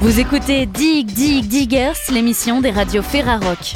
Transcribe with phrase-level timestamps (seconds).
[0.00, 3.72] Vous écoutez Dig Dig Diggers, l'émission des radios Ferrarock.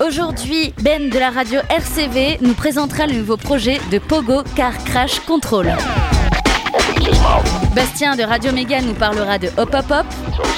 [0.00, 5.18] Aujourd'hui, Ben de la radio RCV nous présentera le nouveau projet de Pogo Car Crash
[5.20, 5.72] Control.
[7.74, 10.53] Bastien de Radio Méga nous parlera de Hop Hop Hop.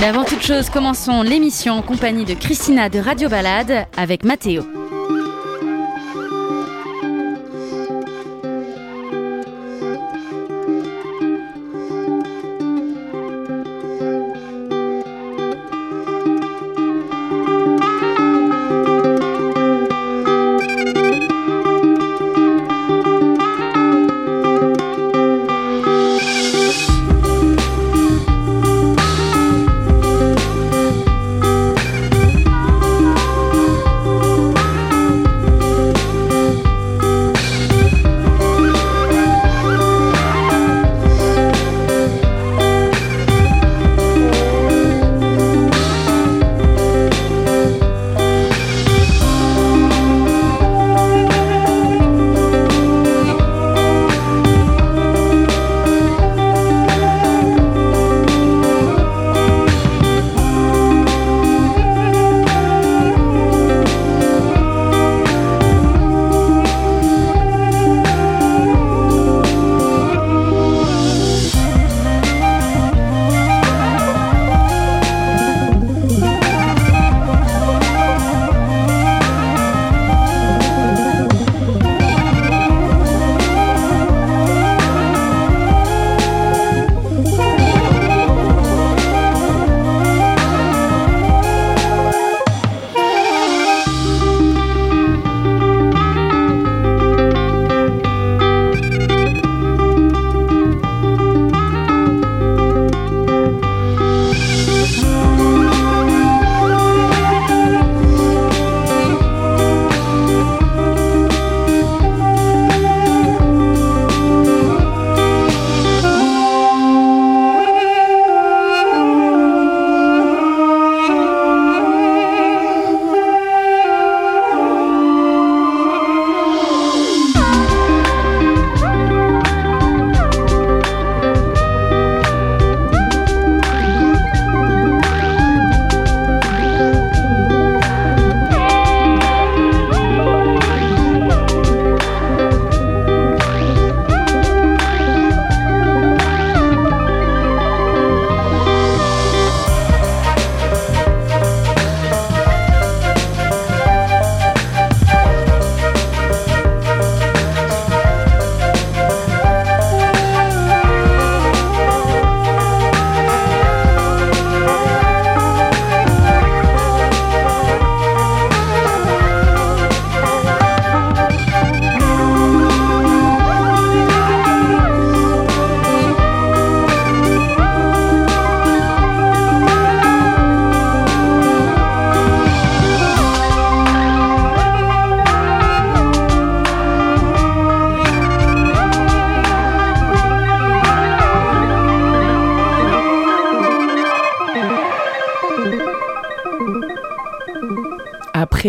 [0.00, 4.79] Mais avant toute chose, commençons l'émission en compagnie de Christina de Radio Balade avec Mathéo.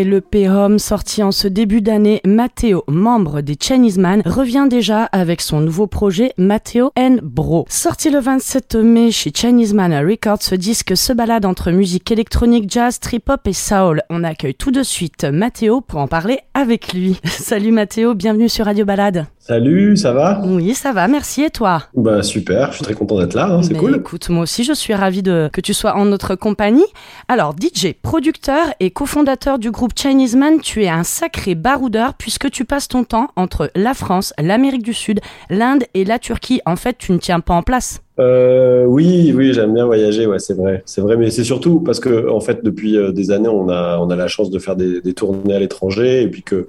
[0.02, 5.04] Après le P-Home sorti en ce début d'année, Matteo, membre des Chinese Man, revient déjà
[5.04, 7.68] avec son nouveau projet Matteo and Bro.
[7.70, 12.66] Sorti le 27 mai chez Chinese Man Records, ce disque se balade entre musique électronique,
[12.68, 14.02] jazz, trip-hop et soul.
[14.10, 17.20] On accueille tout de suite Matteo pour en parler avec lui.
[17.26, 19.28] Salut Matteo, bienvenue sur Radio Balade.
[19.44, 20.40] Salut, ça va?
[20.46, 21.42] Oui, ça va, merci.
[21.42, 21.82] Et toi?
[21.96, 23.96] Bah super, je suis très content d'être là, hein, c'est cool.
[23.96, 26.86] Écoute, moi aussi, je suis ravi de que tu sois en notre compagnie.
[27.28, 32.52] Alors, DJ, producteur et cofondateur du groupe Chinese Man, tu es un sacré baroudeur puisque
[32.52, 36.62] tu passes ton temps entre la France, l'Amérique du Sud, l'Inde et la Turquie.
[36.68, 38.04] En fait, tu ne tiens pas en place.
[38.20, 42.00] Euh, oui, oui, j'aime bien voyager, ouais, c'est vrai, c'est vrai, mais c'est surtout parce
[42.00, 44.76] que en fait, depuis euh, des années, on a on a la chance de faire
[44.76, 46.68] des, des tournées à l'étranger et puis que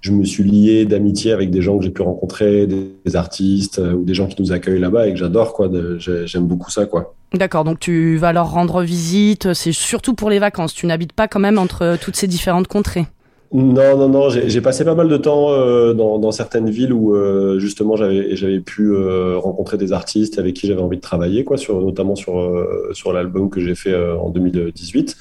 [0.00, 3.92] je me suis lié d'amitié avec des gens que j'ai pu rencontrer, des, artistes euh,
[3.92, 5.68] ou des gens qui nous accueillent là-bas et que j'adore, quoi.
[5.98, 7.14] J'aime beaucoup ça, quoi.
[7.34, 10.74] D'accord, donc tu vas leur rendre visite, c'est surtout pour les vacances.
[10.74, 13.06] Tu n'habites pas quand même entre toutes ces différentes contrées.
[13.52, 14.30] Non, non, non.
[14.30, 15.50] J'ai passé pas mal de temps
[15.92, 17.12] dans, dans, certaines villes où
[17.58, 18.92] justement j'avais pu
[19.36, 23.50] rencontrer des artistes avec qui j'avais envie de travailler, quoi, sur, notamment sur sur l'album
[23.50, 25.16] que j'ai fait en 2018.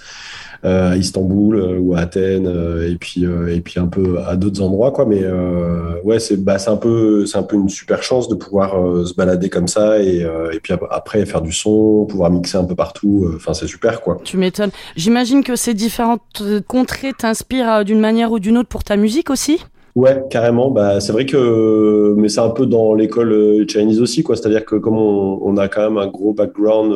[0.65, 4.35] Euh, à Istanbul euh, ou à Athènes euh, et puis et puis un peu à
[4.35, 5.23] d'autres endroits quoi mais
[6.03, 8.71] ouais c'est bah, c'est un peu c'est un peu une super chance de pouvoir
[9.05, 10.17] se balader comme ça et,
[10.51, 14.17] et puis après faire du son pouvoir mixer un peu partout enfin c'est super quoi
[14.25, 18.97] tu m'étonnes j'imagine que ces différentes contrées t'inspirent d'une manière ou d'une autre pour ta
[18.97, 19.63] musique aussi?
[19.95, 20.69] Ouais, carrément.
[20.69, 24.35] Bah, c'est vrai que, mais c'est un peu dans l'école Chinese aussi, quoi.
[24.35, 26.95] C'est-à-dire que comme on, on, a quand même un gros background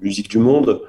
[0.00, 0.80] musique du monde,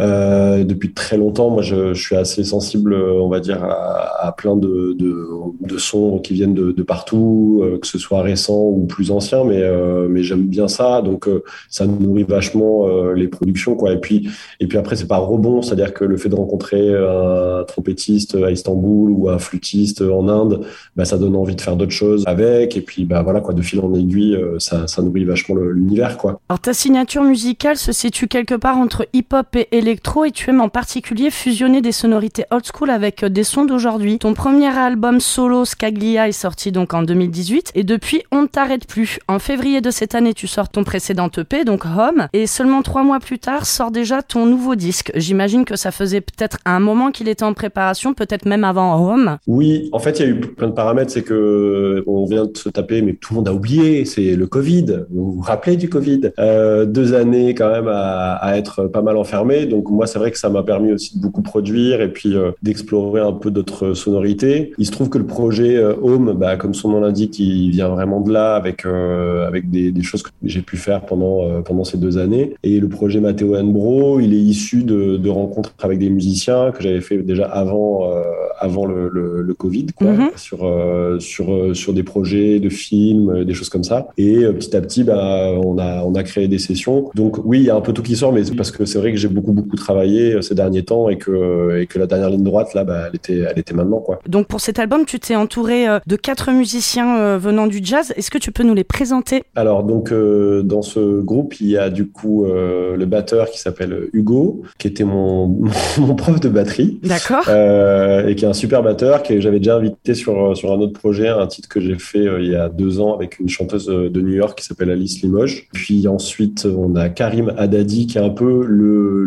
[0.00, 4.32] euh, depuis très longtemps, moi, je, je, suis assez sensible, on va dire, à, à
[4.32, 5.28] plein de, de,
[5.60, 9.44] de, sons qui viennent de, de partout, euh, que ce soit récent ou plus ancien,
[9.44, 11.02] mais, euh, mais j'aime bien ça.
[11.02, 13.92] Donc, euh, ça nourrit vachement les productions, quoi.
[13.92, 17.64] Et puis, et puis après, c'est pas rebond, c'est-à-dire que le fait de rencontrer un
[17.64, 20.64] trompettiste à Istanbul ou un flûtiste en Inde,
[20.96, 22.76] bah, ça donne envie de faire d'autres choses avec.
[22.76, 26.40] Et puis, bah voilà, quoi, de fil en aiguille, ça, ça nourrit vachement l'univers, quoi.
[26.48, 30.60] Alors, ta signature musicale se situe quelque part entre hip-hop et électro et tu aimes
[30.60, 34.20] en particulier fusionner des sonorités old school avec euh, des sons d'aujourd'hui.
[34.20, 38.86] Ton premier album solo Scaglia est sorti donc en 2018 et depuis on ne t'arrête
[38.86, 39.18] plus.
[39.26, 43.02] En février de cette année tu sors ton précédent EP donc Home et seulement trois
[43.02, 45.10] mois plus tard sort déjà ton nouveau disque.
[45.16, 49.38] J'imagine que ça faisait peut-être un moment qu'il était en préparation, peut-être même avant Home.
[49.48, 52.56] Oui, en fait il y a eu plein de paramètres, c'est que on vient de
[52.56, 54.86] se taper, mais tout le monde a oublié, c'est le Covid.
[55.10, 56.30] Vous vous rappelez du Covid?
[56.38, 60.30] Euh, Deux années quand même à, à être pas mal enfermé donc moi, c'est vrai
[60.30, 63.94] que ça m'a permis aussi de beaucoup produire et puis euh, d'explorer un peu d'autres
[63.94, 64.72] sonorités.
[64.78, 67.88] Il se trouve que le projet euh, Home, bah, comme son nom l'indique, il vient
[67.88, 71.84] vraiment de là avec euh, avec des, des, choses que j'ai pu faire pendant pendant
[71.84, 72.54] ces deux années.
[72.62, 76.82] Et le projet Matteo Bro, il est issu de, de, rencontres avec des musiciens que
[76.82, 78.10] j'avais fait déjà avant
[78.58, 80.36] avant le, le, le Covid, quoi, mm-hmm.
[80.36, 84.08] sur sur sur des projets de films, des choses comme ça.
[84.18, 87.10] Et petit à petit, bah, on a on a créé des sessions.
[87.14, 89.12] Donc oui, il y a un peu tout qui sort, mais parce que c'est vrai
[89.12, 92.30] que j'ai beaucoup beaucoup travaillé euh, ces derniers temps et que, et que la dernière
[92.30, 94.00] ligne droite, là, bah, elle, était, elle était maintenant.
[94.00, 94.20] Quoi.
[94.28, 98.12] Donc pour cet album, tu t'es entouré euh, de quatre musiciens euh, venant du jazz.
[98.16, 99.42] Est-ce que tu peux nous les présenter?
[99.54, 104.62] Alors, donc, dans ce groupe, il y a du coup le batteur qui s'appelle Hugo,
[104.78, 105.48] qui était mon,
[105.98, 106.98] mon prof de batterie.
[107.02, 107.48] D'accord.
[107.48, 111.28] et qui est un super batteur, que j'avais déjà invité sur, sur un autre projet,
[111.28, 114.34] un titre que j'ai fait il y a deux ans avec une chanteuse de New
[114.34, 115.68] York qui s'appelle Alice Limoges.
[115.72, 119.24] Puis ensuite, on a Karim Haddadi, qui est un peu le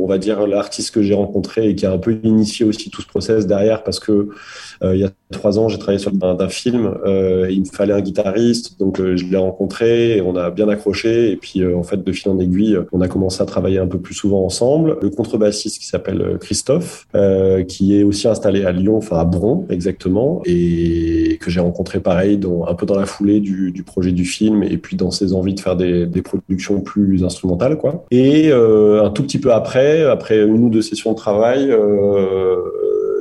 [0.00, 3.02] on va dire, l'artiste que j'ai rencontré et qui a un peu initié aussi tout
[3.02, 4.28] ce process derrière parce que
[4.82, 6.94] euh, il y a trois ans, j'ai travaillé sur un, film.
[7.04, 10.68] Euh, il me fallait un guitariste, donc euh, je l'ai rencontré et on a bien
[10.68, 11.32] accroché.
[11.32, 13.98] Et puis, en fait, de fil en aiguille, on a commencé à travailler un peu
[13.98, 14.96] plus souvent ensemble.
[15.02, 17.06] Le contrebassiste qui s'appelle Christophe,
[17.68, 22.38] qui est aussi installé à Lyon, enfin à Bron exactement, et que j'ai rencontré pareil,
[22.38, 25.34] dans, un peu dans la foulée du, du, projet du film et puis dans ses
[25.34, 28.04] envies de faire des, des productions plus instrumentales, quoi.
[28.10, 32.56] Et un tout petit peu après, après une ou deux sessions de travail, euh,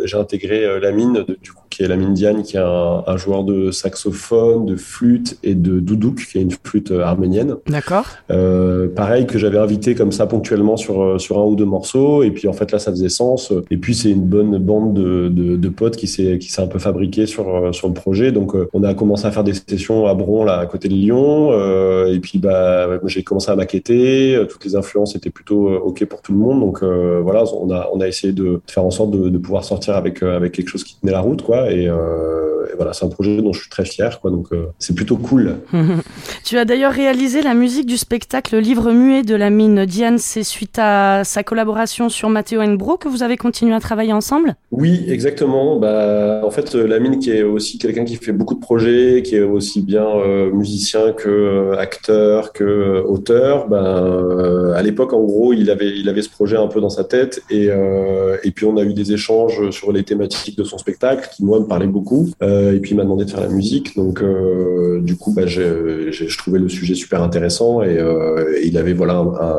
[0.06, 3.18] j'ai intégré euh, la mine, du coup, qui est la mine Diane, qui est un,
[3.18, 7.58] joueur de saxophone, de flûte et de doudouk, qui est une flûte euh, arménienne.
[7.68, 8.08] D'accord.
[8.32, 12.24] Euh, pareil, que j'avais invité comme ça ponctuellement sur, euh, sur un ou deux morceaux.
[12.24, 13.54] Et puis, en fait, là, ça faisait sens.
[13.70, 16.68] Et puis, c'est une bonne bande de, de, de potes qui s'est, qui s'est un
[16.68, 18.32] peu fabriquée sur, sur le projet.
[18.32, 21.50] Donc, on a commencé à faire des sessions à Bron, là, à côté de Lyon.
[21.52, 24.44] Euh, et puis, bah, j'ai commencé à maqueter.
[24.50, 26.60] Toutes les influences étaient plutôt OK pour tout le monde.
[26.60, 29.96] Donc, voilà, on a, on a essayé de faire en sorte de, de pouvoir sortir
[29.96, 31.67] avec, avec quelque chose qui tenait la route, quoi.
[31.72, 34.32] Euh, et, voilà, c'est un projet dont je suis très fier, quoi.
[34.32, 35.58] Donc euh, c'est plutôt cool.
[36.44, 40.18] tu as d'ailleurs réalisé la musique du spectacle Livre muet de la mine Diane.
[40.18, 44.56] C'est suite à sa collaboration sur Matteo Bro que vous avez continué à travailler ensemble?
[44.72, 45.78] Oui, exactement.
[45.78, 49.36] Bah, en fait, la mine qui est aussi quelqu'un qui fait beaucoup de projets, qui
[49.36, 53.68] est aussi bien euh, musicien que acteur, que auteur.
[53.68, 57.04] Ben, à l'époque, en gros, il avait, il avait ce projet un peu dans sa
[57.04, 57.70] tête et,
[58.44, 61.57] et puis on a eu des échanges sur les thématiques de son spectacle qui moi
[61.60, 62.30] me parlait beaucoup.
[62.42, 63.96] Euh, et puis il m'a demandé de faire la musique.
[63.96, 68.94] Donc euh, du coup, bah, je trouvais le sujet super intéressant et, euh, il avait
[68.94, 69.16] voilà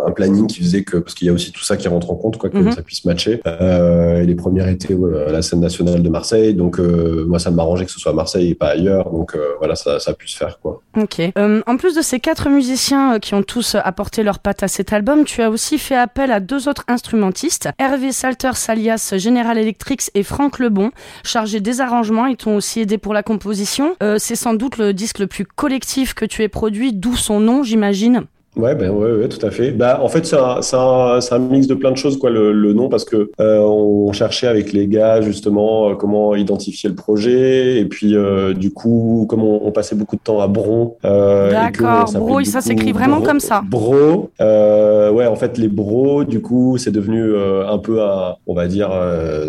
[0.06, 2.16] un, planning qui faisait que parce qu'il y a aussi tout ça qui rentre en
[2.16, 2.72] compte, quoi, que mhm.
[2.72, 3.40] ça puisse matcher.
[3.46, 6.54] et les premières étaient à la scène nationale de Marseille.
[6.54, 9.10] Donc moi, ça m'arrangeait que ce soit à Marseille et pas ailleurs.
[9.10, 10.82] Donc voilà, ça, ça a pu se faire quoi.
[10.96, 11.20] Ok.
[11.36, 15.24] en plus de ces quatre musiciens qui ont tous apporté leur patte à cet album,
[15.24, 20.22] tu as aussi fait appel à deux autres instrumentistes, Hervé Salter alias General Electric et
[20.22, 20.90] Franck Lebon,
[21.24, 21.80] chargés des
[22.26, 23.96] ils t'ont aussi aidé pour la composition.
[24.02, 27.40] Euh, c'est sans doute le disque le plus collectif que tu aies produit, d'où son
[27.40, 28.26] nom, j'imagine.
[28.56, 29.70] Ouais, ben ouais, ouais, tout à fait.
[29.70, 32.72] Bah, en fait, c'est un, un, un, mix de plein de choses, quoi, le, le
[32.72, 37.78] nom, parce que euh, on cherchait avec les gars justement euh, comment identifier le projet,
[37.78, 40.96] et puis euh, du coup, comme on, on, passait beaucoup de temps à Bron.
[41.04, 43.62] Euh, D'accord, Bro, ça s'écrit vraiment comme ça.
[43.64, 48.54] Bro, euh, ouais, en fait, les Bros, du coup, c'est devenu un peu, un, on
[48.54, 48.90] va dire,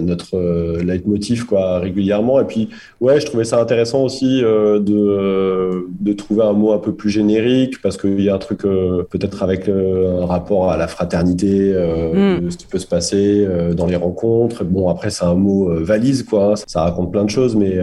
[0.02, 0.38] notre
[0.84, 2.40] leitmotiv, quoi, régulièrement.
[2.42, 2.70] Et puis,
[3.02, 7.82] ouais, je trouvais ça intéressant aussi de, de trouver un mot un peu plus générique,
[7.82, 8.66] parce qu'il y a un truc
[9.04, 12.52] peut-être avec euh, un rapport à la fraternité, euh, mm.
[12.52, 14.64] ce qui peut se passer euh, dans les rencontres.
[14.64, 16.52] Bon, après, c'est un mot valise, quoi.
[16.52, 16.56] Hein.
[16.68, 17.78] Ça, raconte plein de choses, mais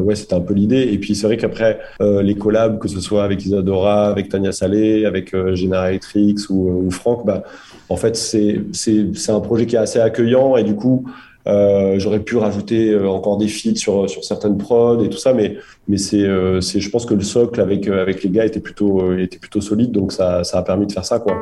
[0.00, 0.88] ouais, c'était un peu l'idée.
[0.92, 5.04] Et puis, c'est vrai qu'après, les collabs, que ce soit avec Isadora, avec Tania Salé,
[5.04, 7.42] avec Generatrix ou, ou Franck, bah,
[7.88, 11.04] en fait, c'est un projet qui est assez accueillant et du coup,
[11.46, 15.32] euh, j'aurais pu rajouter euh, encore des feats sur, sur certaines prods et tout ça,
[15.32, 15.56] mais,
[15.88, 19.16] mais c'est, euh, c'est, je pense que le socle avec, avec les gars était plutôt,
[19.16, 21.36] était plutôt solide, donc ça, ça a permis de faire ça, quoi.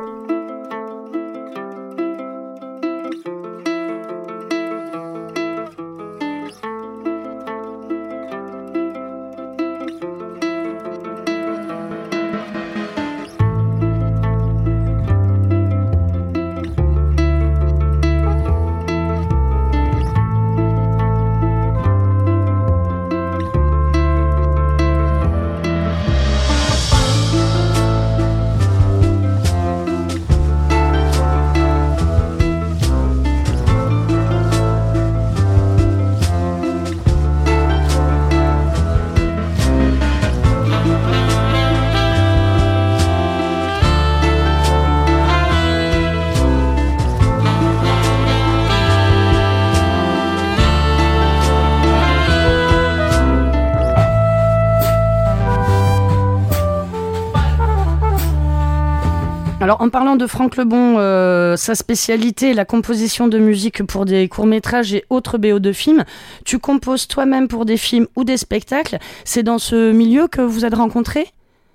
[59.69, 64.27] Alors, en parlant de Franck Lebon, euh, sa spécialité, la composition de musique pour des
[64.27, 66.05] courts-métrages et autres BO de films,
[66.43, 68.97] tu composes toi-même pour des films ou des spectacles.
[69.25, 71.27] C'est dans ce milieu que vous êtes rencontrés?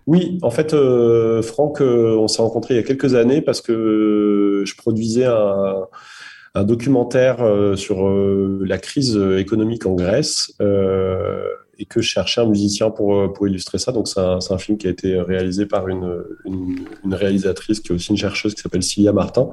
[0.08, 3.60] Oui, en fait, euh, Franck, euh, on s'est rencontrés il y a quelques années parce
[3.60, 7.46] que je produisais un documentaire
[7.76, 10.52] sur la crise économique en Grèce
[11.78, 13.92] et que je cherchais un musicien pour, euh, pour illustrer ça.
[13.92, 18.10] Donc, c'est un, film qui a été réalisé par une, une, réalisatrice qui est aussi
[18.10, 19.48] une chercheuse qui s'appelle Cilia Martin.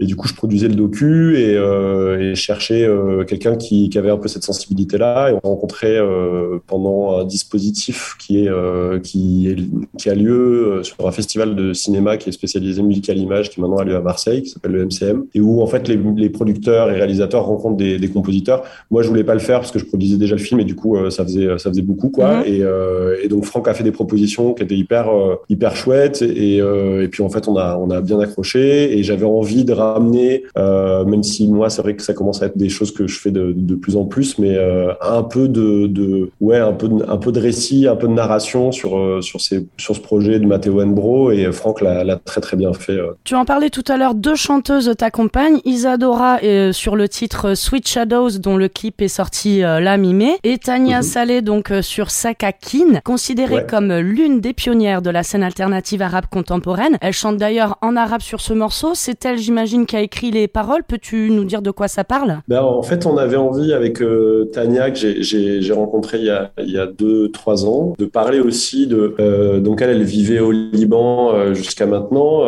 [0.00, 4.16] Et du coup, je produisais le docu et, euh, cherchais euh, quelqu'un qui, avait un
[4.16, 5.30] peu cette sensibilité-là.
[5.30, 11.06] Et on rencontrait euh, pendant un dispositif qui, est, euh, qui, qui a lieu sur
[11.06, 14.00] un festival de cinéma qui est spécialisé musique à l'image, qui maintenant a lieu à
[14.00, 17.98] Marseille, qui s'appelle le MCM, et où en fait les, producteurs et réalisateurs rencontrent des,
[17.98, 18.62] des, compositeurs.
[18.90, 20.74] Moi, je voulais pas le faire parce que je produisais déjà le film et du
[20.74, 22.38] coup, ça faisait ça faisait beaucoup quoi.
[22.38, 22.42] Mhm.
[22.46, 26.22] Et, euh, et, donc Franck a fait des propositions qui étaient hyper euh, hyper chouettes
[26.22, 29.64] et, euh, et puis en fait on a on a bien accroché et j'avais envie
[29.64, 33.06] de ramener, même si moi c'est vrai que ça commence à être des choses que
[33.06, 34.56] je fais de, de plus en plus, mais
[35.00, 38.12] un peu de, de ouais un peu de, un peu de récit, un peu de
[38.12, 42.56] narration sur sur ces sur ce projet de Matteo Enbro et Franck l'a très très
[42.56, 42.98] bien fait.
[43.24, 46.38] Tu en parlais tout à l'heure, deux chanteuses t'accompagnent, Isadora
[46.72, 51.02] sur le titre Sweet Shadows dont le clip est sorti là mi-mai et Tania mhm.
[51.02, 56.24] Salé donc euh, sur Sakakin, considérée comme l'une des pionnières de la scène alternative arabe
[56.30, 56.96] contemporaine.
[57.00, 58.92] Elle chante d'ailleurs en arabe sur ce morceau.
[58.94, 60.82] C'est elle, j'imagine, qui a écrit les paroles.
[60.84, 62.40] Peux-tu nous dire de quoi ça parle?
[62.48, 66.50] Ben, En fait, on avait envie avec euh, Tania, que j'ai rencontré il y, a,
[66.58, 69.14] il y a deux, trois ans, de parler aussi de...
[69.20, 72.46] Euh, donc elle, elle vivait au Liban jusqu'à maintenant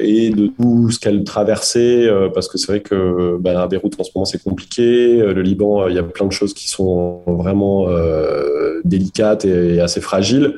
[0.00, 4.04] et de tout ce qu'elle traversait, parce que c'est vrai que ben, à Beyrouth, en
[4.04, 5.18] ce moment, c'est compliqué.
[5.18, 10.00] Le Liban, il y a plein de choses qui sont vraiment euh, délicate et assez
[10.00, 10.54] fragile,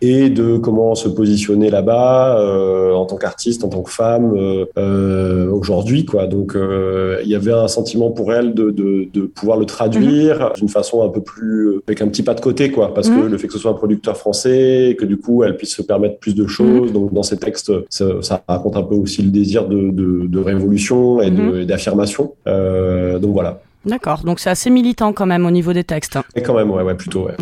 [0.00, 4.32] et de comment se positionner là-bas euh, en tant qu'artiste, en tant que femme
[4.76, 6.26] euh, aujourd'hui, quoi.
[6.26, 10.52] Donc il y avait un sentiment pour elle de, de, de pouvoir le traduire mhm.
[10.56, 13.30] d'une façon un peu plus avec un petit pas de côté, quoi, parce que mhm.
[13.30, 16.18] le fait que ce soit un producteur français, que du coup elle puisse se permettre
[16.18, 16.88] plus de choses.
[16.88, 16.92] Mhm.
[16.92, 21.20] Donc dans ces textes, ça, ça, raconte un peu aussi le désir de, de révolution
[21.22, 21.30] et
[21.64, 22.32] d'affirmation.
[22.46, 23.60] donc voilà.
[23.86, 26.18] D'accord, donc c'est assez militant quand même au niveau des textes.
[26.36, 27.34] Et quand même, ouais, ouais plutôt, ouais.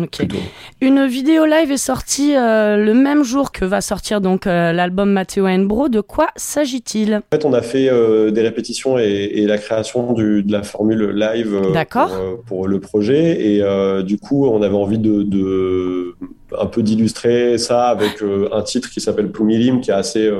[0.79, 5.11] Une vidéo live est sortie euh, le même jour que va sortir donc euh, l'album
[5.11, 5.89] Matteo Bro.
[5.89, 7.15] De quoi s'agit-il?
[7.15, 10.63] En fait, on a fait euh, des répétitions et, et, la création du, de la
[10.63, 12.09] formule live pour,
[12.45, 13.55] pour, le projet.
[13.55, 16.15] Et du coup, on avait envie de, de
[16.57, 20.31] un peu d'illustrer ça avec un titre qui s'appelle Plumilim, qui est assez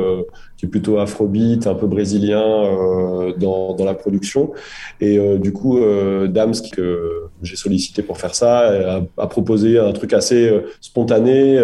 [0.57, 2.41] qui est plutôt afrobeat, un peu brésilien
[3.37, 4.51] dans, dans la production.
[5.01, 5.79] Et du coup,
[6.27, 11.61] Dams, que j'ai sollicité pour faire ça, a, proposé un truc assez spontané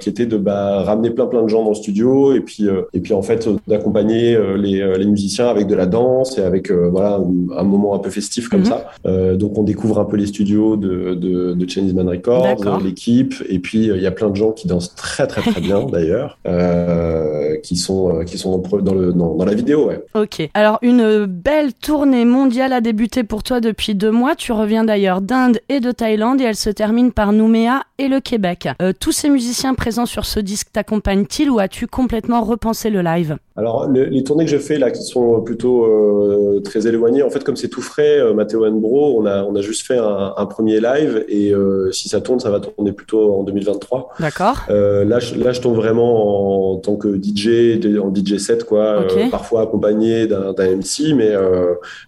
[0.00, 3.00] qui était de bah, ramener plein plein de gens dans le studio et puis et
[3.00, 7.20] puis en fait d'accompagner les, les musiciens avec de la danse et avec voilà
[7.56, 8.66] un moment un peu festif comme mhm.
[8.66, 8.90] ça.
[9.34, 13.58] donc on découvre un peu les studios de, de, de Chinese Man Records, l'équipe, et
[13.58, 17.56] puis il y a plein de gens qui dansent très très très bien d'ailleurs, euh,
[17.62, 19.88] qui sont euh, qui sont dans, le, dans, dans, la vidéo.
[19.88, 20.04] Ouais.
[20.14, 20.48] Ok.
[20.54, 24.34] Alors une belle tournée mondiale a débuté pour toi depuis deux mois.
[24.34, 28.20] Tu reviens d'ailleurs d'Inde et de Thaïlande et elle se termine par Nouméa et le
[28.20, 28.68] Québec.
[28.82, 33.36] Euh, tous ces musiciens présents sur ce disque t'accompagnent-ils ou as-tu complètement repensé le live?
[33.56, 37.44] Alors les tournées que je fais là, qui sont plutôt euh, très éloignées, en fait
[37.44, 40.46] comme c'est tout frais, euh, Matteo Bro, on a on a juste fait un, un
[40.46, 41.52] premier live et
[41.92, 44.14] si ça tourne, ça va tourner plutôt en 2023.
[44.18, 44.64] D'accord.
[44.68, 49.62] là, je, là je tombe vraiment en, tant que DJ, en DJ set quoi, parfois
[49.62, 51.32] accompagné d'un MC, mais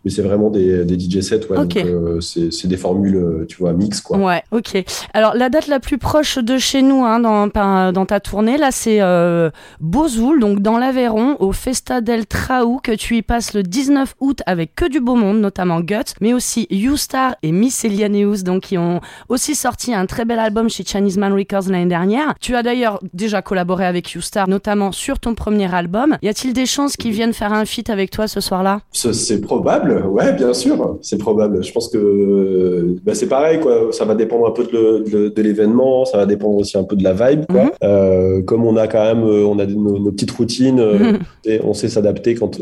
[0.05, 1.77] mais c'est vraiment des, des DJ sets, ouais, donc
[2.21, 4.19] c'est des formules, tu vois, mix quoi.
[4.19, 4.85] Ouais, ok.
[5.13, 7.47] Alors la date la plus proche de chez nous hein, dans,
[7.93, 9.51] dans ta tournée, là, c'est euh,
[9.81, 14.41] Bozoul, donc dans l'Aveyron, au Festa del Traou, que tu y passes le 19 août
[14.47, 18.79] avec que du beau monde, notamment Guts, mais aussi You-Star et Miss Elianeus, donc qui
[18.79, 22.35] ont aussi sorti un très bel album chez Chinese Man Records l'année dernière.
[22.41, 26.17] Tu as d'ailleurs déjà collaboré avec You-Star, notamment sur ton premier album.
[26.23, 28.76] Y a-t-il des chances qu'ils viennent faire un feat avec toi ce soir-là?
[28.93, 31.65] C'est probable, ouais, bien sûr, c'est probable.
[31.65, 33.93] Je pense que bah, c'est pareil, quoi.
[33.93, 37.05] Ça va dépendre un peu de, de l'événement ça va dépendre aussi un peu de
[37.05, 37.47] la vibe.
[37.47, 37.65] Quoi.
[37.65, 37.71] Mhm.
[37.83, 41.19] Euh, comme on a quand même, euh, on a nos, petites routines, euh, mhm.
[41.45, 42.59] et on sait s'adapter quand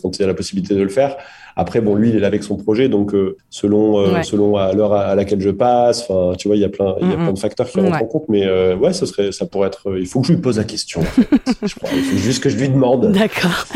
[0.00, 1.16] quand il y a la possibilité de le faire.
[1.56, 4.72] Après, bon, lui, il est là avec son projet, donc euh, selon euh, selon à
[4.72, 7.16] l'heure à laquelle je passe, enfin, tu vois, il y a plein il y a
[7.16, 9.96] plein de facteurs qui rentrent en compte, mais euh, ouais, ce serait ça pourrait être.
[9.96, 11.00] il faut que je lui pose la question.
[11.62, 11.90] je crois.
[11.94, 13.12] Il faut juste que je lui demande.
[13.12, 13.66] D'accord.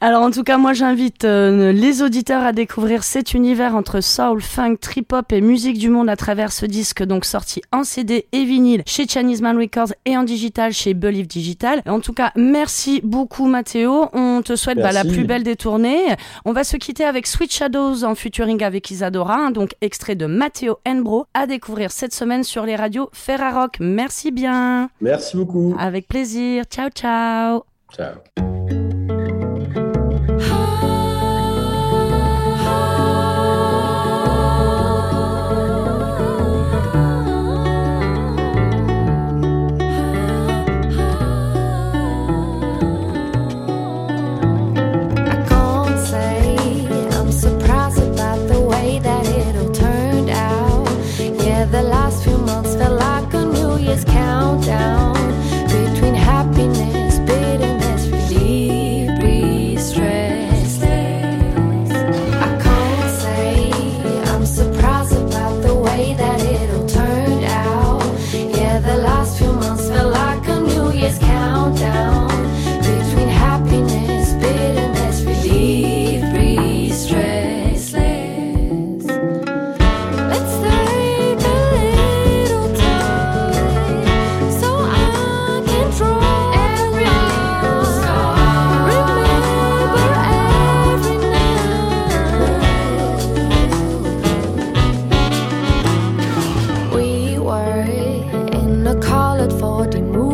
[0.00, 4.76] Alors en tout cas, moi, j'invite les auditeurs à découvrir cet univers entre soul, funk,
[4.80, 8.44] trip hop et musique du monde à travers ce disque donc sorti en CD et
[8.44, 11.82] vinyle chez Chinese Man Records et en digital chez Believe Digital.
[11.86, 14.08] En tout cas, merci beaucoup Mathéo.
[14.12, 16.16] On te souhaite bah, la plus belle des tournées.
[16.44, 20.26] On va se quitter avec Sweet Shadows en featuring avec Isadora, hein, donc extrait de
[20.26, 23.76] Matteo Enbro à découvrir cette semaine sur les radios Ferrarock.
[23.80, 24.90] Merci bien.
[25.00, 25.74] Merci beaucoup.
[25.78, 26.64] Avec plaisir.
[26.70, 27.64] Ciao, ciao.
[27.94, 28.81] Ciao.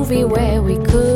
[0.08, 1.07] movie where we could.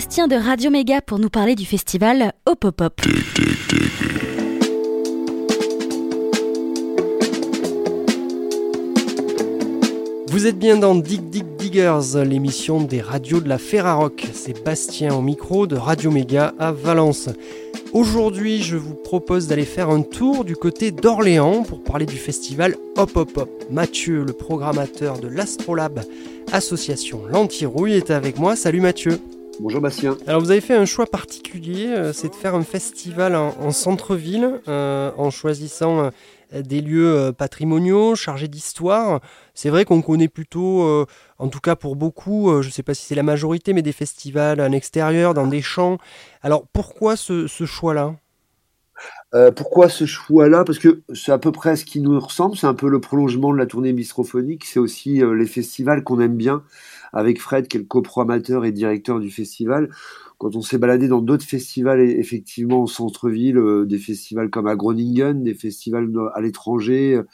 [0.00, 3.00] Maintenant Bastien de Radio Méga pour nous parler du festival Hop Hop Hop.
[10.28, 14.26] Vous êtes bien dans Dig Dig Diggers, l'émission des radios de la Ferrarock.
[14.32, 17.28] C'est Bastien au micro de Radio Méga à Valence.
[17.92, 22.74] Aujourd'hui, je vous propose d'aller faire un tour du côté d'Orléans pour parler du festival
[22.96, 23.64] Hop Hop Hop.
[23.70, 26.00] Mathieu, le programmateur de l'Astrolab
[26.52, 28.56] association L'Antirouille, est avec moi.
[28.56, 29.20] Salut Mathieu.
[29.62, 30.16] Bonjour Bastien.
[30.26, 34.58] Alors vous avez fait un choix particulier, euh, c'est de faire un festival en, centre-ville
[34.68, 36.10] euh, en choisissant
[36.54, 39.20] euh, des lieux patrimoniaux, chargés d'histoire.
[39.52, 41.04] C'est vrai qu'on connaît plutôt, euh,
[41.36, 43.82] en tout cas pour beaucoup, euh, je ne sais pas si c'est la majorité, mais
[43.82, 45.98] des festivals en extérieur, dans des champs.
[46.40, 48.14] Alors pourquoi ce, choix-là?
[49.56, 50.64] Pourquoi ce choix-là?
[50.64, 53.52] Parce que c'est à peu près ce qui nous ressemble, c'est un peu le prolongement
[53.52, 56.62] de la tournée bistrophonique, c'est aussi les festivals qu'on aime bien,
[57.12, 59.88] avec Fred qui est le coproamateur et directeur du festival
[60.40, 64.74] quand on s'est baladé dans d'autres festivals, effectivement, au centre-ville, euh, des festivals comme à
[64.74, 67.24] Groningen, des festivals à l'étranger, euh,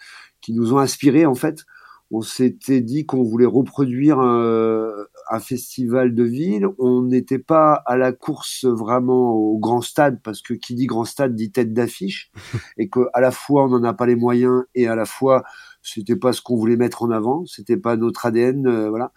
[0.41, 1.65] qui nous ont inspirés, en fait,
[2.11, 5.07] on s'était dit qu'on voulait reproduire un,
[5.41, 6.67] festival de ville.
[6.79, 11.05] On n'était pas à la course vraiment au grand stade, parce que qui dit grand
[11.05, 12.33] stade dit tête d'affiche,
[12.79, 15.45] et qu'à la fois on n'en a pas les moyens, et à la fois
[15.87, 19.13] c'était pas ce qu'on voulait mettre en avant, c'était pas notre ADN, euh, voilà.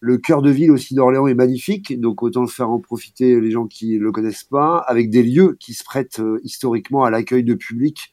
[0.00, 3.50] Le cœur de ville aussi d'Orléans est magnifique, donc autant le faire en profiter les
[3.50, 7.42] gens qui le connaissent pas, avec des lieux qui se prêtent euh, historiquement à l'accueil
[7.42, 8.12] de public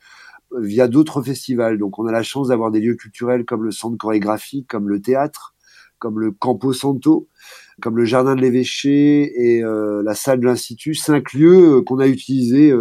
[0.54, 1.78] euh, via d'autres festivals.
[1.78, 5.02] Donc on a la chance d'avoir des lieux culturels comme le centre chorégraphique, comme le
[5.02, 5.54] théâtre,
[6.00, 7.28] comme le Campo Santo,
[7.82, 12.72] comme le jardin de l'évêché et la salle de l'institut, cinq lieux qu'on a utilisés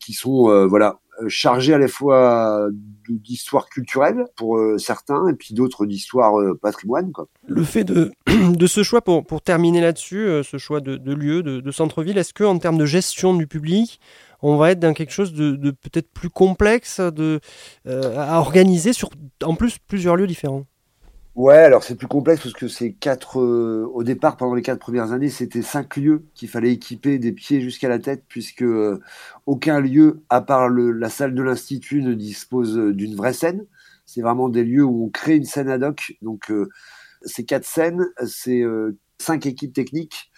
[0.00, 2.68] qui sont voilà chargé à la fois
[3.08, 7.12] d'histoire culturelle pour euh, certains et puis d'autres d'histoire euh, patrimoine.
[7.12, 7.28] Quoi.
[7.46, 8.12] Le fait de,
[8.66, 12.78] ce choix, pour, pour terminer là-dessus, ce choix de, lieu, de, centre-ville, est-ce qu'en termes
[12.78, 14.00] de gestion du public,
[14.42, 17.40] on va être dans quelque chose de, de peut-être plus complexe de,
[17.86, 19.10] à organiser sur
[19.42, 20.66] en plus plusieurs lieux différents?
[21.36, 23.40] Ouais, alors c'est plus complexe parce que c'est quatre.
[23.40, 27.32] Euh, au départ, pendant les quatre premières années, c'était cinq lieux qu'il fallait équiper des
[27.32, 29.00] pieds jusqu'à la tête, puisque euh,
[29.44, 33.66] aucun lieu, à part le, la salle de l'institut, ne dispose euh, d'une vraie scène.
[34.06, 36.14] C'est vraiment des lieux où on crée une scène ad hoc.
[36.22, 36.52] Donc,
[37.22, 38.62] ces quatre scènes, c'est
[39.18, 40.30] cinq équipes techniques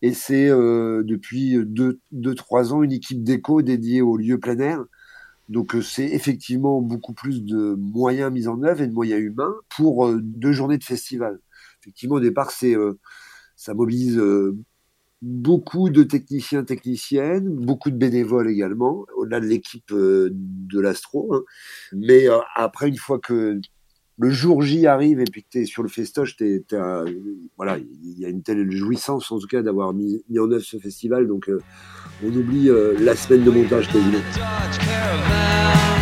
[0.00, 4.84] et c'est depuis deux, deux, trois ans une équipe d'éco dédiée aux lieux plein air
[5.50, 9.54] donc euh, c'est effectivement beaucoup plus de moyens mis en œuvre et de moyens humains
[9.68, 11.40] pour euh, deux journées de festival.
[11.82, 12.98] Effectivement, au départ, c'est euh,
[13.56, 14.22] ça mobilise
[15.22, 21.34] beaucoup de techniciens, techniciennes, beaucoup de bénévoles également, au-delà de l'équipe de l'Astro.
[21.34, 21.42] Hein.
[21.92, 23.60] Mais après, une fois que
[24.20, 26.62] le jour J arrive et puis que tu es sur le festoche, t'es,
[27.56, 30.64] voilà, il y a une telle jouissance en tout cas d'avoir mis, mis en œuvre
[30.64, 31.26] ce festival.
[31.26, 31.50] Donc
[32.22, 34.18] on oublie la semaine de montage quasiment.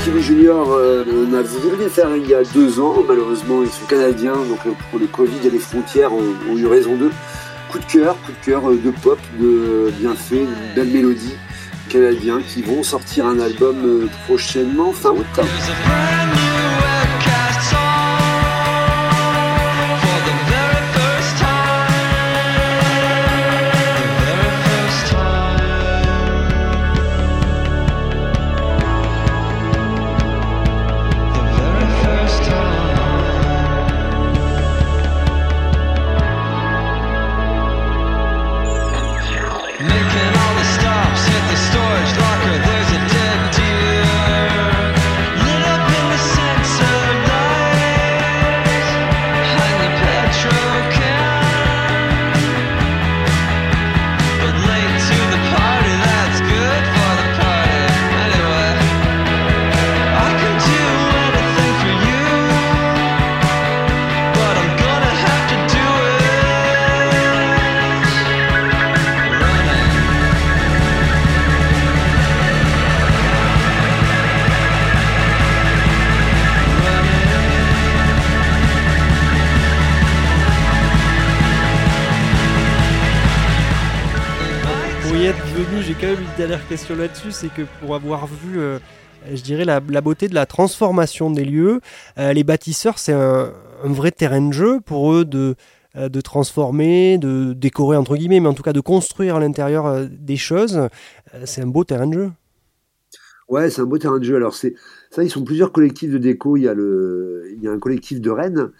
[0.09, 3.04] Thierry Junior, euh, on a voulu faire il y a deux ans.
[3.07, 6.66] Malheureusement, ils sont canadiens, donc euh, pour le Covid et les frontières ont, ont eu
[6.66, 7.11] raison d'eux.
[7.70, 11.35] Coup de cœur, coup de cœur euh, de pop, de bien fait, de belle mélodie
[11.90, 15.26] canadiens qui vont sortir un album prochainement fin août.
[86.38, 88.79] Dernière question là-dessus, c'est que pour avoir vu, euh,
[89.29, 91.81] je dirais, la, beauté de la transformation des lieux,
[92.16, 95.57] euh, les bâtisseurs, c'est un, vrai terrain de jeu pour eux de,
[95.96, 100.07] euh, de transformer, de décorer, entre guillemets, mais en tout cas de construire à l'intérieur
[100.09, 100.88] des choses.
[101.44, 102.31] c'est un beau terrain de jeu.
[103.48, 104.37] Ouais, c'est un beau terrain de jeu.
[104.37, 104.74] Alors, c'est
[105.11, 106.58] ça, ils sont plusieurs collectifs de déco.
[106.58, 108.70] Il y a, le, il y a un collectif de Rennes,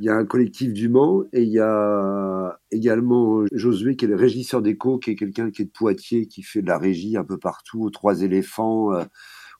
[0.00, 4.08] il y a un collectif du Mans, et il y a également Josué, qui est
[4.08, 7.16] le régisseur déco, qui est quelqu'un qui est de Poitiers, qui fait de la régie
[7.16, 9.04] un peu partout, aux Trois éléphants, euh,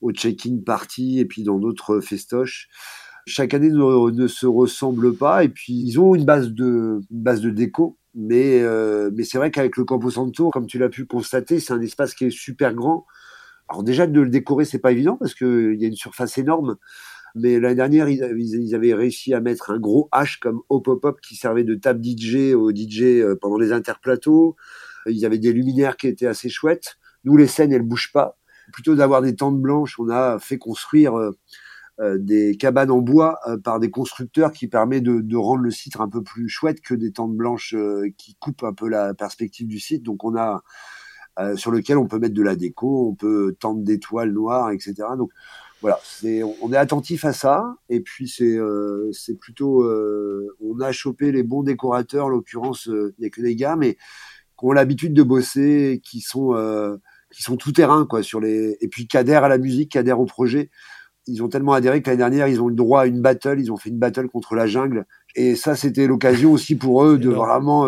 [0.00, 2.68] au check-in party, et puis dans d'autres festoches.
[3.26, 7.22] Chaque année ne, ne, se ressemble pas, et puis ils ont une base de, une
[7.22, 7.98] base de déco.
[8.14, 11.72] Mais, euh, mais c'est vrai qu'avec le Campo Santo, comme tu l'as pu constater, c'est
[11.72, 13.06] un espace qui est super grand
[13.68, 16.76] alors déjà de le décorer, c'est pas évident parce qu'il y a une surface énorme.
[17.34, 21.20] Mais l'année dernière, ils, avaient réussi à mettre un gros H comme Hop Pop Pop
[21.20, 24.56] qui servait de table DJ aux DJ euh, pendant les interplateaux.
[25.06, 26.96] Il y avait des luminaires qui étaient assez chouettes.
[27.24, 28.38] Nous, les scènes, elles bougent pas.
[28.72, 31.32] Plutôt d'avoir des tentes blanches, on a fait construire euh,
[32.00, 36.00] euh, des cabanes en bois par des constructeurs qui permet de, de, rendre le site
[36.00, 37.74] un peu plus chouette que des tentes blanches
[38.16, 40.02] qui coupent un peu la perspective du site.
[40.02, 40.62] Donc on a
[41.38, 44.70] euh, sur lequel on peut mettre de la déco, on peut tendre des toiles noires,
[44.70, 44.94] etc.
[45.18, 45.30] Donc
[45.82, 47.76] voilà, c'est, on est attentif à ça.
[47.90, 52.26] Et puis c'est, euh, c'est plutôt, euh, on a chopé les bons décorateurs.
[52.26, 56.22] En l'occurrence, il n'y a que des gars, mais qui ont l'habitude de bosser, qui
[56.22, 56.54] sont,
[57.30, 59.98] qui sont tout terrain quoi sur les, et puis qui adhèrent à la musique, qui
[59.98, 60.70] adhèrent au projet.
[61.26, 63.60] Ils ont tellement adhéré que l'année dernière, ils ont eu le droit à une battle.
[63.60, 65.04] Ils ont fait une battle contre la jungle.
[65.34, 67.86] Et ça, c'était l'occasion aussi pour eux de vraiment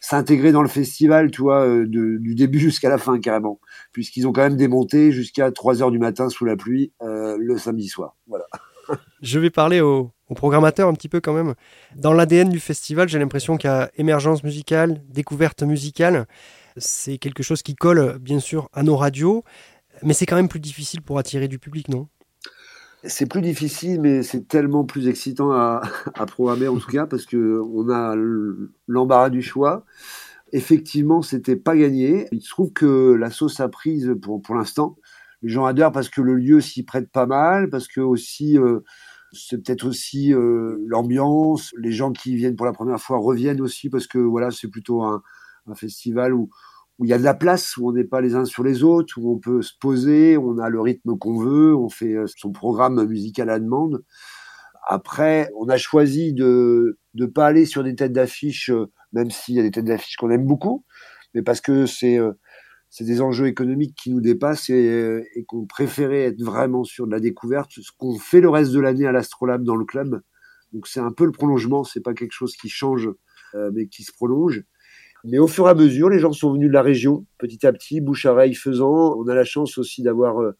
[0.00, 3.60] s'intégrer dans le festival, tu vois, euh, du début jusqu'à la fin carrément,
[3.92, 7.58] puisqu'ils ont quand même démonté jusqu'à 3 heures du matin sous la pluie euh, le
[7.58, 8.16] samedi soir.
[8.26, 8.46] Voilà.
[9.22, 11.54] Je vais parler au, au, programmateur un petit peu quand même.
[11.94, 16.26] Dans l'ADN du festival, j'ai l'impression qu'il y a émergence musicale, découverte musicale.
[16.76, 19.44] C'est quelque chose qui colle bien sûr à nos radios,
[20.02, 22.08] mais c'est quand même plus difficile pour attirer du public, non?
[23.04, 25.82] C'est plus difficile, mais c'est tellement plus excitant à,
[26.26, 28.14] programmer en tout cas parce que on a
[28.86, 29.84] l'embarras du choix.
[30.52, 32.26] Effectivement, c'était pas gagné.
[32.32, 34.96] Il se trouve que la sauce a prise pour pour l'instant.
[35.42, 38.80] Les gens adorent parce que le lieu s'y prête pas mal, parce que aussi euh,
[39.32, 41.72] c'est peut-être aussi euh, l'ambiance.
[41.78, 45.02] Les gens qui viennent pour la première fois reviennent aussi parce que voilà, c'est plutôt
[45.02, 45.22] un,
[45.66, 46.50] un festival où
[47.00, 48.84] où il y a de la place, où on n'est pas les uns sur les
[48.84, 52.26] autres, où on peut se poser, on a le rythme qu'on veut, on fait euh,
[52.36, 54.04] son programme musical à demande.
[54.86, 59.54] Après, on a choisi de ne pas aller sur des têtes d'affiche, euh, même s'il
[59.54, 60.84] y a des têtes d'affiche qu'on aime beaucoup,
[61.34, 62.32] mais parce que c'est euh,
[62.90, 67.12] c'est des enjeux économiques qui nous dépassent et, et qu'on préférait être vraiment sur de
[67.12, 70.20] la découverte, ce qu'on fait le reste de l'année à l'Astrolabe dans le club.
[70.72, 73.08] Donc c'est un peu le prolongement, c'est pas quelque chose qui change,
[73.72, 74.64] mais qui se prolonge.
[75.24, 77.72] Mais au fur et à mesure, les gens sont venus de la région, petit à
[77.72, 79.16] petit, bouche à oreille faisant.
[79.18, 80.56] On a la chance aussi d'avoir euh,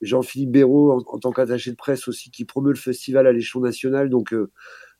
[0.00, 4.08] Jean-Philippe Béraud en, tant qu'attaché de presse aussi qui promeut le festival à l'échelon national.
[4.08, 4.50] Donc euh,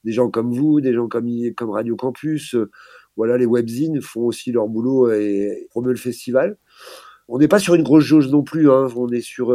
[0.05, 2.71] des gens comme vous, des gens comme, Radio Campus, euh,
[3.17, 6.59] voilà, les webzines font aussi leur boulot et, promeut le festival.
[7.29, 8.71] On n'est pas sur une grosse jauge non plus.
[8.71, 8.89] Hein.
[8.97, 9.55] On est sur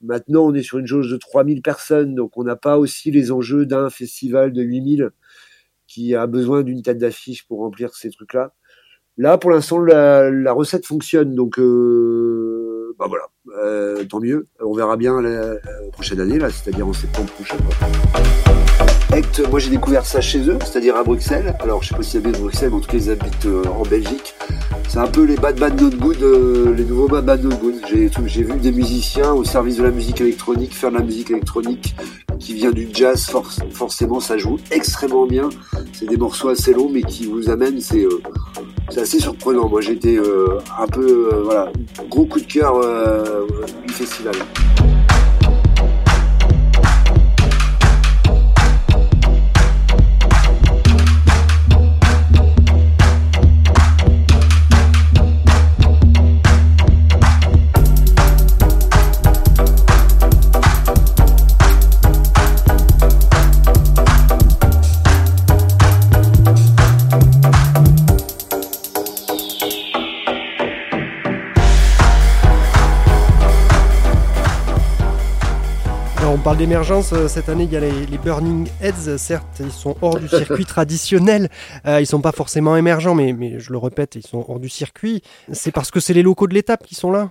[0.00, 3.30] maintenant, on est sur une jauge de 3000 personnes, donc on n'a pas aussi les
[3.30, 5.10] enjeux d'un festival de 8000
[5.86, 8.54] qui a besoin d'une tête d'affiche pour remplir ces trucs-là.
[9.18, 13.24] Là, pour l'instant, la, recette fonctionne, donc euh, bah voilà,
[13.62, 14.46] euh, tant mieux.
[14.60, 15.56] On verra bien la,
[15.92, 17.56] prochaine année, là, c'est-à-dire en septembre prochain.
[19.14, 21.54] Ect, moi j'ai découvert ça chez eux, c'est-à-dire à Bruxelles.
[21.60, 23.62] Alors je sais pas s'ils habitent à Bruxelles, mais en tout cas ils habitent euh,
[23.64, 24.34] en Belgique.
[24.88, 27.74] C'est un peu les Bad Bad Not Good, euh, les nouveaux Bad Bad Not Good.
[28.24, 31.94] J'ai vu des musiciens au service de la musique électronique faire de la musique électronique
[32.38, 33.30] qui vient du jazz.
[33.72, 35.50] forcément, ça joue extrêmement bien.
[35.92, 37.80] C'est des morceaux assez longs, mais qui vous amènent.
[37.82, 38.22] C'est euh,
[39.00, 39.68] assez surprenant.
[39.68, 41.70] Moi, j'étais euh, un peu, voilà,
[42.08, 42.80] gros coup de cœur
[43.86, 44.34] du festival.
[76.42, 80.18] Parle d'émergence, euh, cette année il y a les, Burning Heads, certes ils sont hors
[80.18, 81.48] du circuit traditionnel,
[81.86, 85.22] euh, ils sont pas forcément émergents, mais, je le répète, ils sont hors du circuit.
[85.52, 87.30] C'est parce que c'est les locaux de l'étape qui sont là?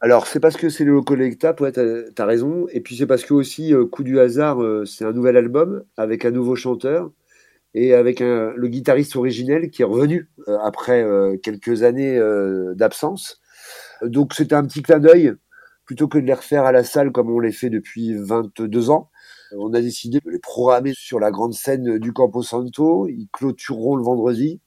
[0.00, 1.82] Alors, c'est parce que c'est les locaux de l'étape, ouais, t'as
[2.16, 2.66] as raison.
[2.72, 6.24] Et puis, c'est parce que aussi, euh, coup du hasard, c'est un nouvel album avec
[6.24, 7.10] un nouveau chanteur
[7.74, 10.28] et avec le guitariste originel qui est revenu
[10.62, 11.06] après
[11.42, 12.20] quelques années
[12.74, 13.40] d'absence.
[14.02, 15.34] Donc, c'était un petit clin d'œil
[15.88, 19.08] plutôt que de les refaire à la salle comme on les fait depuis 22 ans.
[19.56, 23.08] On a décidé de les programmer sur la grande scène du Campo Santo.
[23.08, 24.60] Ils clôtureront le vendredi.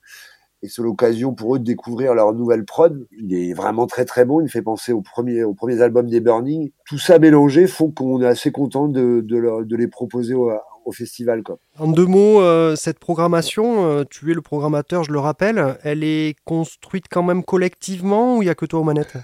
[0.64, 3.06] et c'est l'occasion pour eux de découvrir leur nouvelle prod.
[3.12, 6.22] Il est vraiment très très bon, il fait penser au premier, aux premiers albums des
[6.22, 6.72] Burning.
[6.88, 10.52] Tout ça mélangé font qu'on est assez content de, de, les proposer au,
[10.92, 11.44] festival.
[11.78, 16.04] En deux mots, euh, cette programmation, euh, tu es le programmateur, je le rappelle, elle
[16.04, 19.18] est construite quand même collectivement ou il n'y a que toi aux manettes?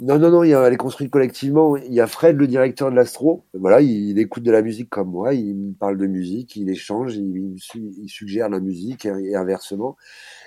[0.00, 1.76] Non, non, non, il elle est construite collectivement.
[1.76, 3.44] Il y a Fred, le directeur de l'Astro.
[3.54, 7.16] Voilà, il, écoute de la musique comme moi, il me parle de musique, il échange,
[7.16, 7.56] il,
[8.08, 9.96] suggère la musique et inversement.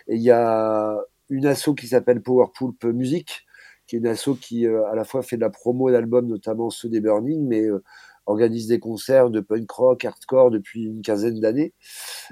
[0.08, 0.98] Et il y a
[1.30, 3.46] une asso qui s'appelle Powerpool Music,
[3.88, 6.70] qui est une asso qui euh, à la fois fait de la promo d'albums, notamment
[6.70, 7.84] ceux des Burning, mais euh,
[8.26, 11.74] organise des concerts de punk rock, hardcore depuis une quinzaine d'années,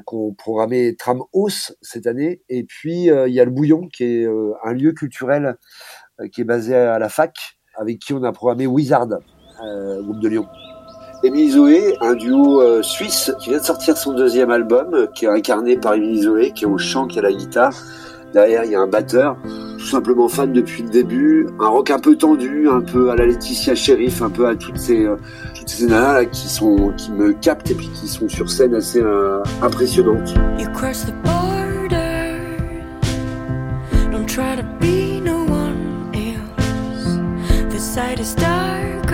[0.06, 2.42] qu'on programmé Tram House cette année.
[2.50, 4.28] Et puis euh, il y a le Bouillon, qui est
[4.64, 5.58] un lieu culturel
[6.32, 9.08] qui est basé à la fac, avec qui on a programmé Wizard,
[10.02, 10.48] groupe de Lyon.
[11.26, 15.24] Émilie Zoé, un duo euh, suisse qui vient de sortir son deuxième album, euh, qui
[15.24, 17.74] est incarné par Émilie Zoé, qui est au chant, qui est à la guitare.
[18.34, 19.38] Derrière, il y a un batteur,
[19.78, 21.48] tout simplement fan depuis le début.
[21.62, 24.78] Un rock un peu tendu, un peu à la Laetitia Sheriff, un peu à toutes
[24.78, 25.16] ces, euh,
[25.58, 29.02] toutes ces nanas qui sont, qui me captent et puis qui sont sur scène assez
[29.62, 30.34] impressionnantes.
[30.60, 32.38] You cross the border.
[34.12, 35.03] Don't try to be.
[37.94, 39.12] The side is dark.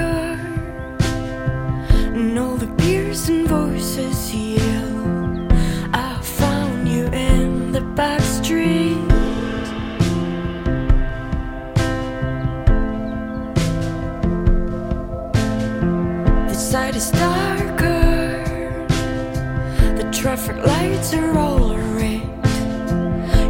[2.20, 5.52] and all the piercing voices yell.
[5.94, 8.96] I found you in the back street.
[16.48, 18.88] The side is darker.
[19.98, 22.24] The traffic lights are all red.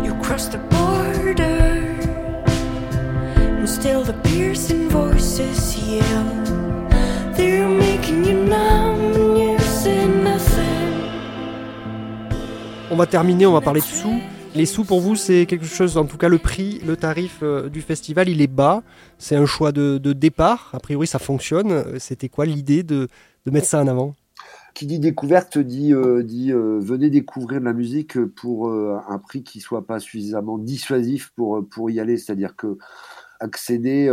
[0.04, 1.70] You cross the border,
[3.60, 5.09] and still the piercing voices
[5.40, 7.34] yell.
[7.36, 9.10] They're making you numb.
[12.92, 14.20] On va terminer, on va parler de sous.
[14.56, 17.70] Les sous pour vous, c'est quelque chose, en tout cas le prix, le tarif euh,
[17.70, 18.82] du festival, il est bas.
[19.20, 20.72] C'est un choix de, départ.
[20.74, 21.72] A priori, ça fonctionne.
[21.72, 23.08] Euh, c'était quoi l'idée de,
[23.46, 24.16] mettre ça en avant?
[24.74, 29.60] Qui dit découverte dit, euh, dit venez découvrir de la musique pour un prix qui
[29.60, 32.18] soit pas suffisamment dissuasif pour, pour y aller.
[32.18, 32.80] C'est-à-dire que
[33.40, 34.10] accéder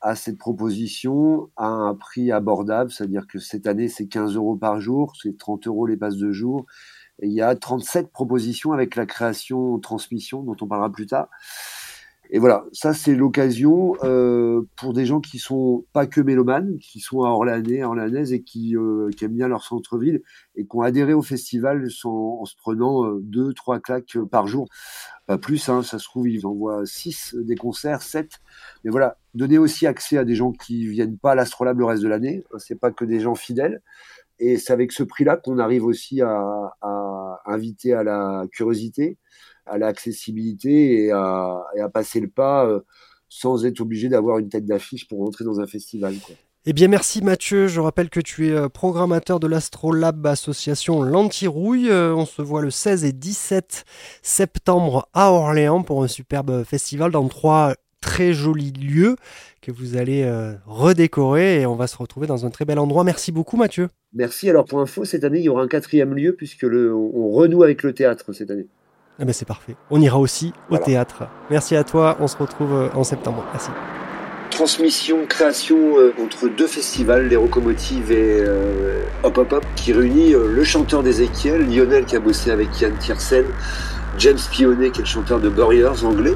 [0.00, 4.80] à cette proposition à un prix abordable, c'est-à-dire que cette année c'est 15 euros par
[4.80, 6.66] jour, c'est 30 euros les passes de jour,
[7.22, 11.28] il y a 37 propositions avec la création transmission dont on parlera plus tard.
[12.30, 17.00] Et voilà, ça c'est l'occasion euh, pour des gens qui sont pas que mélomanes, qui
[17.00, 20.22] sont à Orlanais, Orlanaise et qui, euh, qui, aiment bien leur centre-ville
[20.56, 24.46] et qui ont adhéré au festival sans, en se prenant euh, deux, trois claques par
[24.46, 24.68] jour.
[25.26, 28.30] Pas plus, hein, ça se trouve, ils envoient six des concerts, sept.
[28.84, 32.02] Mais voilà, donner aussi accès à des gens qui viennent pas à l'Astrolabe le reste
[32.02, 32.44] de l'année.
[32.58, 33.80] C'est pas que des gens fidèles.
[34.38, 36.72] Et c'est avec ce prix-là qu'on arrive aussi à,
[37.46, 39.18] inviter à la curiosité,
[39.66, 42.80] à l'accessibilité et à, passer le pas euh,
[43.28, 46.14] sans être obligé d'avoir une tête d'affiche pour rentrer dans un festival.
[46.66, 51.90] Eh bien merci Mathieu, je rappelle que tu es euh, programmateur de l'Astrolab Association L'Antirouille.
[51.90, 53.84] Euh, on se voit le 16 et 17
[54.22, 59.16] septembre à Orléans pour un superbe festival dans trois très jolis lieux
[59.62, 60.30] que vous allez
[60.66, 63.02] redécorer et on va se retrouver dans un très bel endroit.
[63.02, 63.88] Merci beaucoup Mathieu.
[64.12, 64.50] Merci.
[64.50, 67.62] Alors pour info, cette année, il y aura un quatrième lieu puisque le, on renoue
[67.62, 68.66] avec le théâtre cette année.
[69.20, 69.76] Eh ben c'est parfait.
[69.90, 71.24] On ira aussi au théâtre.
[71.50, 72.16] Merci à toi.
[72.20, 73.44] On se retrouve euh, en septembre.
[73.52, 73.70] Merci.
[74.50, 80.32] Transmission, création euh, entre deux festivals, les Locomotives et euh, Hop Hop Hop, qui réunit
[80.32, 83.46] le chanteur d'Ezekiel, Lionel qui a bossé avec Yann Tiersen,
[84.18, 86.34] James Pionnet qui est le chanteur de Burriers anglais,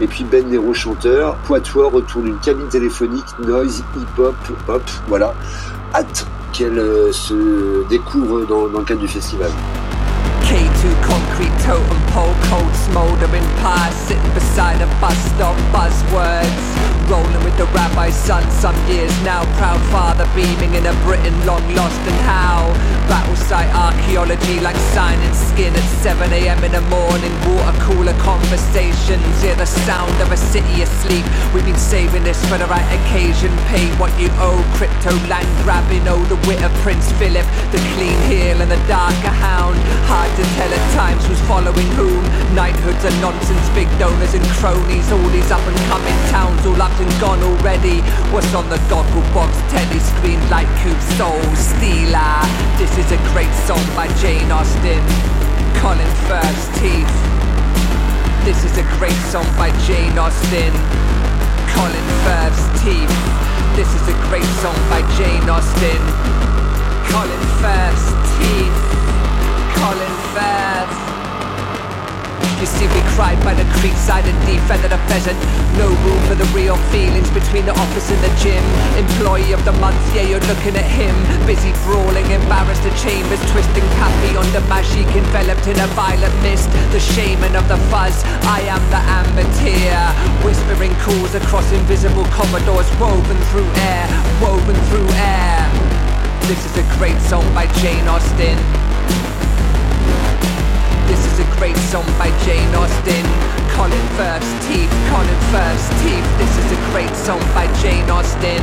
[0.00, 4.36] et puis Ben Nero chanteur, Poitois autour d'une cabine téléphonique, noise, hip-hop,
[4.68, 5.34] hop, voilà.
[5.94, 9.50] Hâte qu'elle euh, se découvre dans, dans le cadre du festival.
[10.48, 16.88] K2 concrete totem pole, cold smoldering past, sitting beside a bus stop, buzzwords.
[17.08, 19.40] Rolling with the rabbi's son some years now.
[19.56, 22.68] Proud father beaming in a Britain long lost and how.
[23.08, 27.32] Battle site archaeology like signing skin at 7am in the morning.
[27.48, 29.24] Water cooler conversations.
[29.40, 31.24] Hear the sound of a city asleep.
[31.54, 33.56] We've been saving this for the right occasion.
[33.72, 34.60] Pay what you owe.
[34.76, 36.04] Crypto land grabbing.
[36.08, 37.46] Oh, the wit of Prince Philip.
[37.72, 39.80] The clean heel and the darker hound.
[40.04, 42.22] Hard to tell at times who's following whom.
[42.54, 43.66] Knighthoods are nonsense.
[43.74, 45.10] Big donors and cronies.
[45.10, 47.98] All these up and coming towns all up and gone already.
[48.30, 49.58] What's on the goggle box?
[49.66, 52.38] Telly screen like Coop Soul Stealer.
[52.78, 55.02] This is a great song by Jane Austen.
[55.82, 57.14] Colin Firth's Teeth.
[58.46, 60.70] This is a great song by Jane Austen.
[61.74, 63.10] Colin Firth's Teeth.
[63.74, 66.02] This is a great song by Jane Austen.
[67.10, 68.06] Colin Firth's
[68.38, 68.97] Teeth.
[69.78, 70.94] Colin Firth.
[72.58, 75.38] You see we cried by the creekside and defeathered a pheasant.
[75.78, 78.58] No room for the real feelings between the office and the gym.
[78.98, 81.14] Employee of the month, yeah you're looking at him.
[81.46, 86.66] Busy brawling, embarrassed the chambers Twisting Cappy under magic enveloped in a violet mist.
[86.90, 90.02] The shaman of the fuzz, I am the amber tear.
[90.42, 94.10] Whispering calls across invisible corridors Woven through air,
[94.42, 95.62] woven through air.
[96.50, 98.58] This is a great song by Jane Austen
[101.08, 103.24] this is a great song by Jane Austen.
[103.72, 106.28] Colin First Teeth, Colin First Teeth.
[106.36, 108.62] This is a great song by Jane Austen.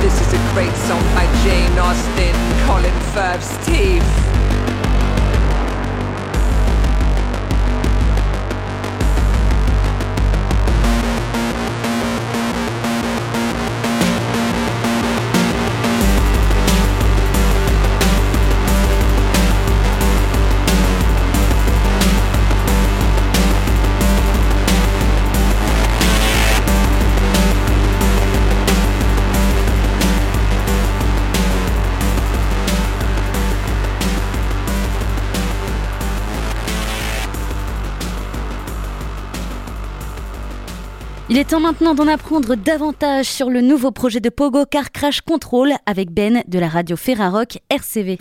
[0.00, 2.34] This is a great song by Jane Austen.
[2.66, 4.33] Colin First Teeth.
[41.44, 45.72] Est temps maintenant d'en apprendre davantage sur le nouveau projet de Pogo Car Crash Control
[45.84, 48.18] avec Ben de la radio Ferrarock RCV.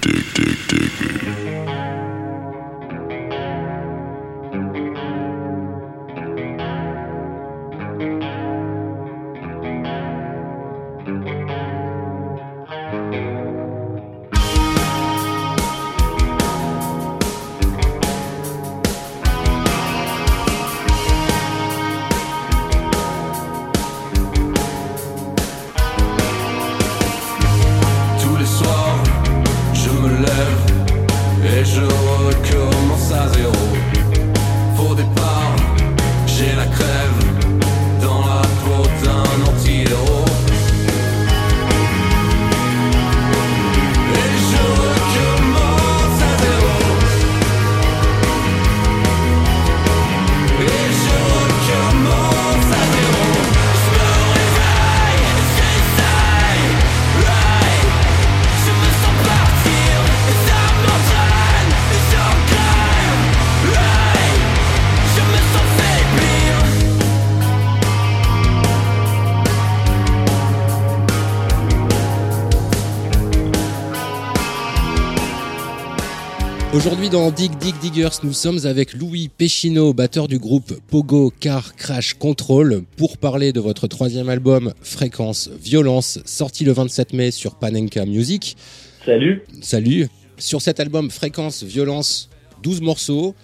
[76.73, 81.75] Aujourd'hui dans Dig Dig Diggers, nous sommes avec Louis Péchino, batteur du groupe Pogo Car
[81.75, 87.59] Crash Control, pour parler de votre troisième album Fréquence Violence, sorti le 27 mai sur
[87.59, 88.57] Panenka Music.
[89.05, 90.07] Salut Salut
[90.39, 92.31] Sur cet album Fréquence Violence,
[92.63, 93.35] 12 morceaux,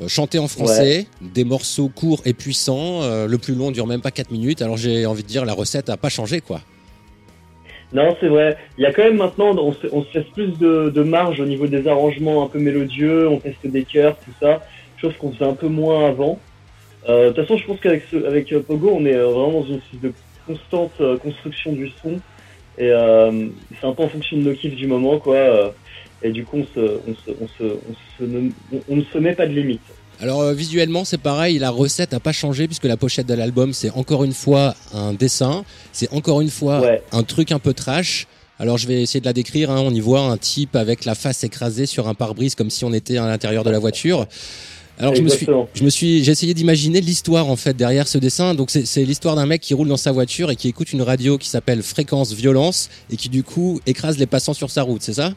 [0.00, 4.00] euh, chantés en français, des morceaux courts et puissants, euh, le plus long dure même
[4.00, 6.62] pas 4 minutes, alors j'ai envie de dire la recette a pas changé quoi.
[7.92, 8.56] Non, c'est vrai.
[8.78, 11.40] Il y a quand même maintenant, on se, on se laisse plus de, de, marge
[11.40, 14.62] au niveau des arrangements un peu mélodieux, on teste des chœurs, tout ça,
[14.96, 16.38] chose qu'on faisait un peu moins avant.
[17.08, 19.66] Euh, de toute façon, je pense qu'avec avec euh, Pogo, on est euh, vraiment dans
[19.66, 20.12] une de
[20.46, 22.14] constante construction du son,
[22.78, 25.72] et euh, c'est un peu en fonction de nos kiffs du moment, quoi.
[26.22, 29.34] Et du coup, on, se, on, se, on, se, on, se, on ne se met
[29.34, 29.82] pas de limite.
[30.22, 33.72] Alors euh, visuellement c'est pareil, la recette n'a pas changé puisque la pochette de l'album
[33.72, 37.02] c'est encore une fois un dessin, c'est encore une fois ouais.
[37.10, 38.28] un truc un peu trash.
[38.60, 39.82] Alors je vais essayer de la décrire, hein.
[39.84, 42.92] on y voit un type avec la face écrasée sur un pare-brise comme si on
[42.92, 44.28] était à l'intérieur de la voiture.
[44.96, 48.18] Alors je me suis, je me suis, j'ai essayé d'imaginer l'histoire en fait derrière ce
[48.18, 48.54] dessin.
[48.54, 51.36] Donc c'est l'histoire d'un mec qui roule dans sa voiture et qui écoute une radio
[51.36, 55.14] qui s'appelle Fréquence Violence et qui du coup écrase les passants sur sa route, c'est
[55.14, 55.32] ça?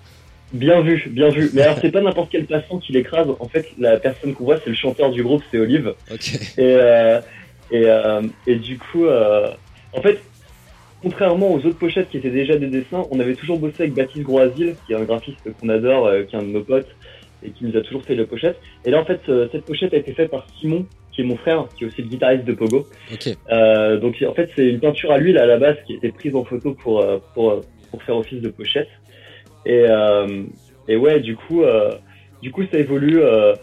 [0.56, 1.50] Bien vu, bien vu.
[1.54, 3.28] Mais alors, c'est pas n'importe quel passant qui l'écrase.
[3.40, 5.94] En fait, la personne qu'on voit, c'est le chanteur du groupe, c'est Olive.
[6.12, 6.38] Okay.
[6.58, 7.20] Et, euh,
[7.72, 9.50] et, euh, et du coup, euh,
[9.94, 10.20] en fait,
[11.06, 14.24] contrairement aux autres pochettes qui étaient déjà des dessins, on avait toujours bossé avec Baptiste
[14.24, 16.88] Groasil, qui est un graphiste qu'on adore, euh, qui est un de nos potes,
[17.44, 18.60] et qui nous a toujours fait la pochette.
[18.86, 21.38] Et là, en fait, euh, cette pochette a été faite par Simon, qui est mon
[21.38, 22.88] frère, qui est aussi le guitariste de Pogo.
[23.14, 23.36] Okay.
[23.52, 26.12] Euh, donc, en fait, c'est une peinture à l'huile à la base qui a été
[26.12, 28.90] prise en photo pour, pour, pour faire office de pochette.
[29.66, 30.44] Et, euh,
[30.88, 31.92] et ouais, du coup, euh,
[32.42, 33.22] du coup, ça évolue.
[33.22, 33.54] Euh,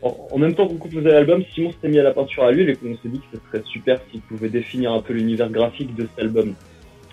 [0.00, 2.70] en, en, même temps qu'on composait l'album, Simon s'était mis à la peinture à l'huile
[2.70, 5.92] et qu'on s'est dit que ce serait super s'il pouvait définir un peu l'univers graphique
[5.96, 6.54] de cet album.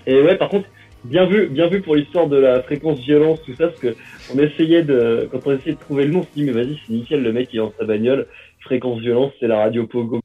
[0.05, 0.67] Et ouais, par contre,
[1.03, 3.95] bien vu, bien vu pour l'histoire de la fréquence violence, tout ça, parce que
[4.33, 6.79] on essayait de, quand on essayait de trouver le nom, on s'est dit mais vas-y,
[6.85, 8.27] c'est nickel, le mec il est dans sa bagnole,
[8.59, 10.19] fréquence violence, c'est la radio Pogo.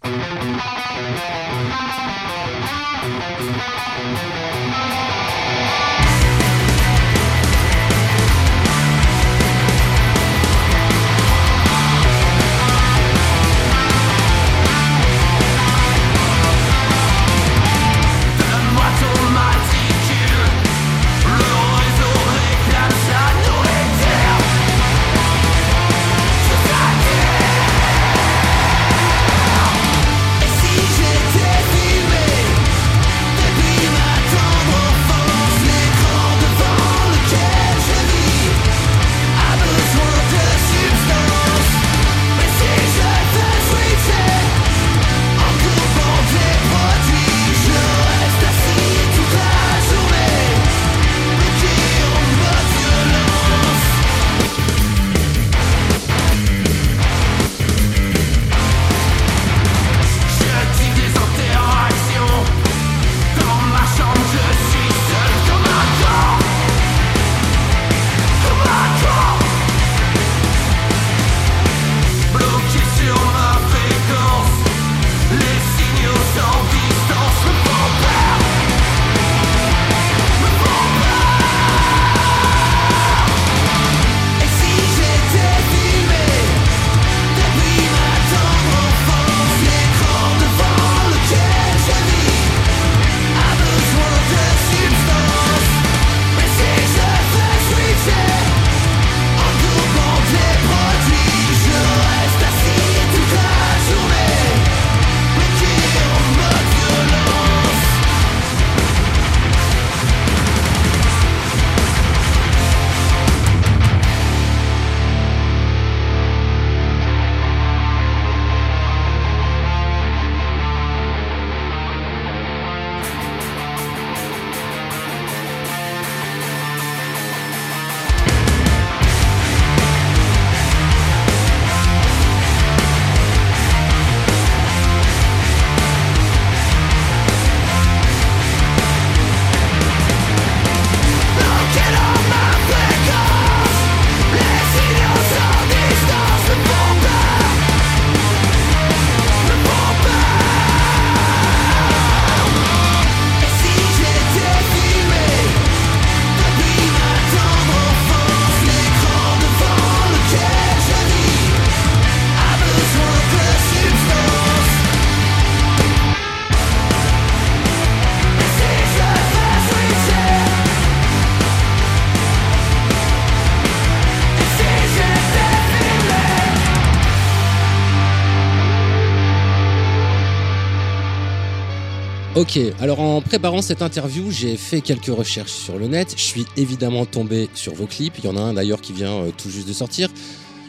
[182.41, 186.14] Ok, alors en préparant cette interview, j'ai fait quelques recherches sur le net.
[186.16, 188.14] Je suis évidemment tombé sur vos clips.
[188.16, 190.09] Il y en a un d'ailleurs qui vient euh, tout juste de sortir.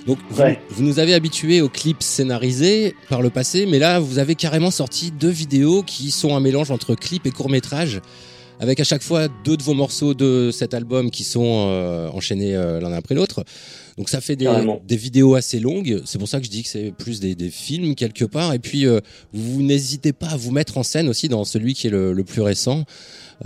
[0.06, 4.20] Donc vous, vous, nous avez habitués aux clips scénarisés par le passé, mais là vous
[4.20, 8.02] avez carrément sorti deux vidéos qui sont un mélange entre clip et court métrage,
[8.62, 12.56] avec à chaque fois deux de vos morceaux de cet album qui sont euh, enchaînés
[12.56, 13.44] euh, l'un après l'autre.
[13.98, 14.48] Donc ça fait des,
[14.88, 16.04] des vidéos assez longues.
[16.06, 18.54] C'est pour ça que je dis que c'est plus des, des, films quelque part.
[18.54, 19.00] Et puis euh,
[19.34, 22.24] vous n'hésitez pas à vous mettre en scène aussi dans celui qui est le, le
[22.24, 22.86] plus récent.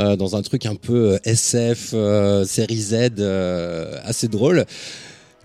[0.02, 1.96] Euh, dans un truc un peu SF,
[2.46, 3.22] série Z,
[4.04, 4.66] assez drôle.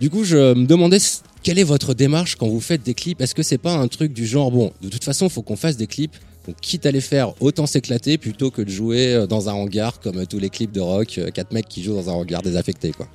[0.01, 0.99] Du coup, je me demandais
[1.45, 3.21] quelle est votre démarche quand vous faites des clips?
[3.21, 5.77] Est-ce que c'est pas un truc du genre bon, de toute façon, faut qu'on fasse
[5.77, 6.17] des clips.
[6.51, 10.01] Donc, quitte à les faire, autant s'éclater plutôt que de jouer euh, dans un hangar
[10.01, 12.91] comme tous les clips de rock, euh, quatre mecs qui jouent dans un hangar désaffecté,
[12.91, 13.07] quoi.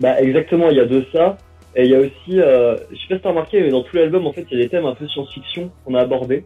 [0.00, 1.38] Bah exactement, il y a de ça.
[1.74, 3.96] Et il y a aussi, euh, je sais pas si t'as remarqué, mais dans tout
[3.96, 6.44] l'album, en fait, il y a des thèmes un peu science-fiction qu'on a abordés.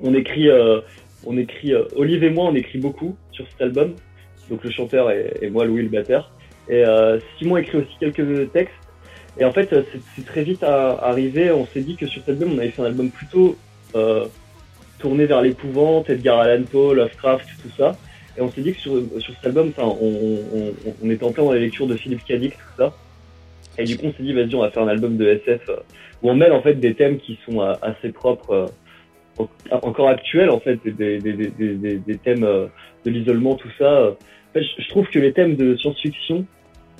[0.00, 0.80] On écrit, euh,
[1.26, 3.94] on écrit, euh, Olive et moi, on écrit beaucoup sur cet album.
[4.50, 6.30] Donc le chanteur et, moi, Louis le batteur.
[6.68, 8.74] Et euh, Simon écrit aussi quelques textes.
[9.40, 9.74] Et en fait,
[10.14, 11.50] c'est très vite arrivé.
[11.50, 13.56] On s'est dit que sur cet album, on avait fait un album plutôt
[13.96, 14.26] euh,
[15.04, 17.94] tourné vers l'épouvante, Edgar Allan Poe, Lovecraft, tout ça.
[18.38, 21.44] Et on s'est dit que sur, sur cet album, on, on, on, était en plein
[21.44, 22.94] dans la lecture de Philippe Cadic, tout ça.
[23.76, 25.76] Et du coup, on s'est dit, vas-y, on va faire un album de SF euh,
[26.22, 28.70] où on mêle en fait des thèmes qui sont euh, assez propres,
[29.38, 31.18] euh, encore actuels en fait, des,
[32.24, 32.46] thèmes
[33.04, 34.08] de l'isolement, tout ça.
[34.08, 36.46] En fait, je trouve que les thèmes de science-fiction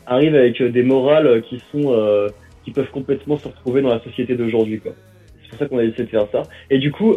[0.05, 2.29] arrivent avec des morales qui sont
[2.65, 4.93] qui peuvent complètement se retrouver dans la société d'aujourd'hui, quoi.
[5.43, 6.43] C'est pour ça qu'on a essayé de faire ça.
[6.71, 7.15] Et du coup,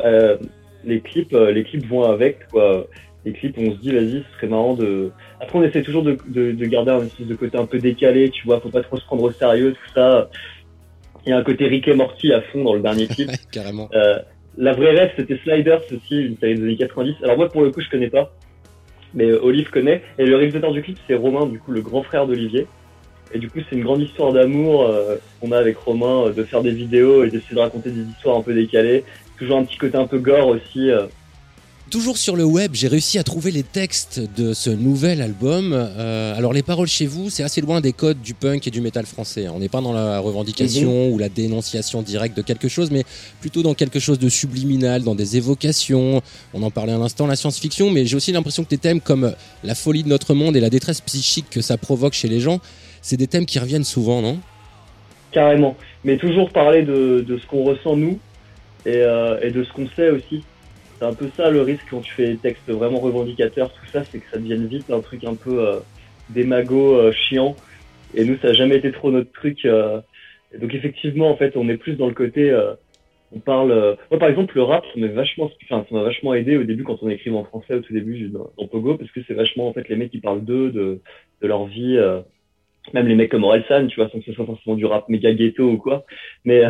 [0.88, 2.88] les clips, les clips vont avec, quoi
[3.28, 5.12] les clips, on se dit, vas-y, ce serait marrant de.
[5.42, 8.30] Après, on essaie toujours de, de, de, garder un espèce de côté un peu décalé,
[8.30, 10.30] tu vois, faut pas trop se prendre au sérieux, tout ça.
[11.26, 13.30] Il y a un côté Rick et Morty à fond dans le dernier clip.
[13.52, 13.90] Carrément.
[13.94, 14.20] Euh,
[14.58, 17.16] la vraie rêve, c'était Sliders aussi, une série des années 90.
[17.24, 18.34] Alors moi, pour le coup, je connais pas,
[19.14, 20.02] mais euh, Olive connaît.
[20.18, 22.66] Et le réalisateur du clip, c'est Romain, du coup, le grand frère d'Olivier.
[23.34, 26.44] Et du coup, c'est une grande histoire d'amour euh, qu'on a avec Romain, euh, de
[26.44, 29.04] faire des vidéos et d'essayer de raconter des histoires un peu décalées.
[29.38, 30.90] Toujours un petit côté un peu gore aussi.
[30.90, 31.08] Euh,
[31.90, 35.72] Toujours sur le web, j'ai réussi à trouver les textes de ce nouvel album.
[35.74, 38.82] Euh, alors les paroles chez vous, c'est assez loin des codes du punk et du
[38.82, 39.48] métal français.
[39.48, 41.14] On n'est pas dans la revendication mmh.
[41.14, 43.06] ou la dénonciation directe de quelque chose, mais
[43.40, 46.22] plutôt dans quelque chose de subliminal, dans des évocations.
[46.54, 49.34] On en parlait à l'instant, la science-fiction, mais j'ai aussi l'impression que des thèmes comme
[49.64, 52.60] la folie de notre monde et la détresse psychique que ça provoque chez les gens,
[53.02, 54.40] c'est des thèmes qui reviennent souvent, non?
[55.32, 55.78] Carrément.
[56.04, 58.20] Mais toujours parler de, de ce qu'on ressent nous
[58.86, 60.43] et, euh, et de ce qu'on sait aussi
[60.97, 64.03] c'est un peu ça le risque quand tu fais des textes vraiment revendicateurs, tout ça,
[64.05, 65.80] c'est que ça devienne vite un truc un peu euh,
[66.30, 67.55] démago, euh, chiant.
[68.15, 69.65] Et nous, ça n'a jamais été trop notre truc.
[69.65, 70.01] Euh.
[70.59, 72.73] donc effectivement, en fait, on est plus dans le côté, euh,
[73.32, 73.71] on parle.
[73.71, 76.63] Euh, moi, par exemple, le rap, ça m'a vachement, enfin, ça m'a vachement aidé au
[76.63, 79.34] début quand on écrivait en français au tout début dans, dans Pogo, parce que c'est
[79.34, 81.01] vachement en fait les mecs qui parlent d'eux, de,
[81.41, 81.99] de leur vie.
[82.93, 85.32] même les mecs comme Orelsan, tu vois, sans que ce soit forcément du rap méga
[85.34, 86.05] ghetto ou quoi.
[86.45, 86.63] Mais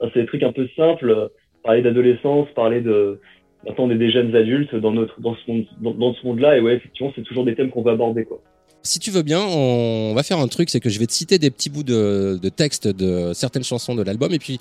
[0.00, 1.30] c'est des trucs un peu simples.
[1.68, 3.20] Parler d'adolescence, parler de
[3.66, 6.60] Maintenant, on est des jeunes adultes dans notre dans ce monde dans, ce monde-là et
[6.60, 8.40] ouais, effectivement, c'est toujours des thèmes qu'on va aborder quoi.
[8.82, 11.38] Si tu veux bien, on va faire un truc, c'est que je vais te citer
[11.38, 14.58] des petits bouts de, de texte de certaines chansons de l'album et puis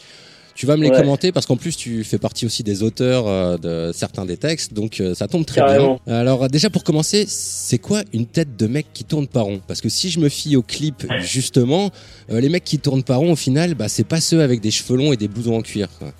[0.53, 0.97] tu vas me les ouais.
[0.97, 4.73] commenter parce qu'en plus tu fais partie aussi des auteurs euh, de certains des textes,
[4.73, 6.01] donc euh, ça tombe très Carrément.
[6.05, 6.13] bien.
[6.13, 9.61] Alors déjà pour commencer, c'est quoi une tête de mec qui tourne par rond?
[9.65, 11.91] Parce que si je me fie au clip justement,
[12.31, 14.71] euh, les mecs qui tournent par rond au final, bah c'est pas ceux avec des
[14.71, 15.87] cheveux longs et des blousons en cuir.
[15.99, 16.11] Quoi.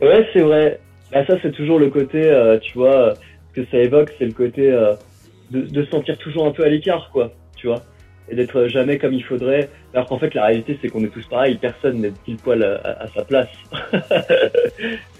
[0.00, 0.80] Ouais, c'est vrai.
[1.12, 3.14] Bah ça c'est toujours le côté, euh, tu vois,
[3.48, 4.94] ce que ça évoque, c'est le côté euh,
[5.50, 7.82] de, de se sentir toujours un peu à l'écart, quoi, tu vois,
[8.30, 9.68] et d'être jamais comme il faudrait.
[9.92, 13.02] Alors qu'en fait la réalité c'est qu'on est tous pareils, personne n'est pile poil à,
[13.02, 13.48] à, sa place.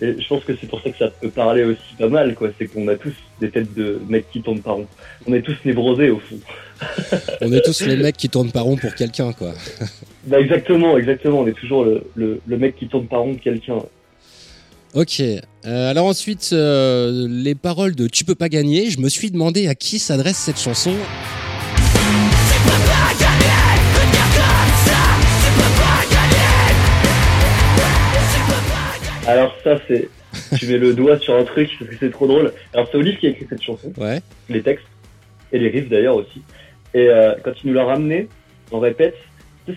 [0.00, 2.50] et je pense que c'est pour ça que ça peut parler aussi pas mal, quoi.
[2.56, 4.86] C'est qu'on a tous des têtes de mecs qui tournent par rond.
[5.26, 6.38] On est tous névrosés au fond.
[7.40, 9.54] on est tous les mecs qui tournent par rond pour quelqu'un, quoi.
[10.26, 11.40] bah exactement, exactement.
[11.40, 13.78] On est toujours le, le, le mec qui tourne par rond de quelqu'un.
[14.94, 15.20] Ok.
[15.20, 18.90] Euh, alors ensuite, euh, les paroles de Tu peux pas gagner.
[18.90, 20.94] Je me suis demandé à qui s'adresse cette chanson.
[29.26, 30.08] Alors ça c'est,
[30.58, 32.52] tu mets le doigt sur un truc parce que c'est trop drôle.
[32.72, 34.20] Alors c'est Olive qui a écrit cette chanson, ouais.
[34.48, 34.86] les textes
[35.52, 36.42] et les riffs d'ailleurs aussi.
[36.94, 38.28] Et euh, quand il nous l'a ramené,
[38.72, 39.14] on répète,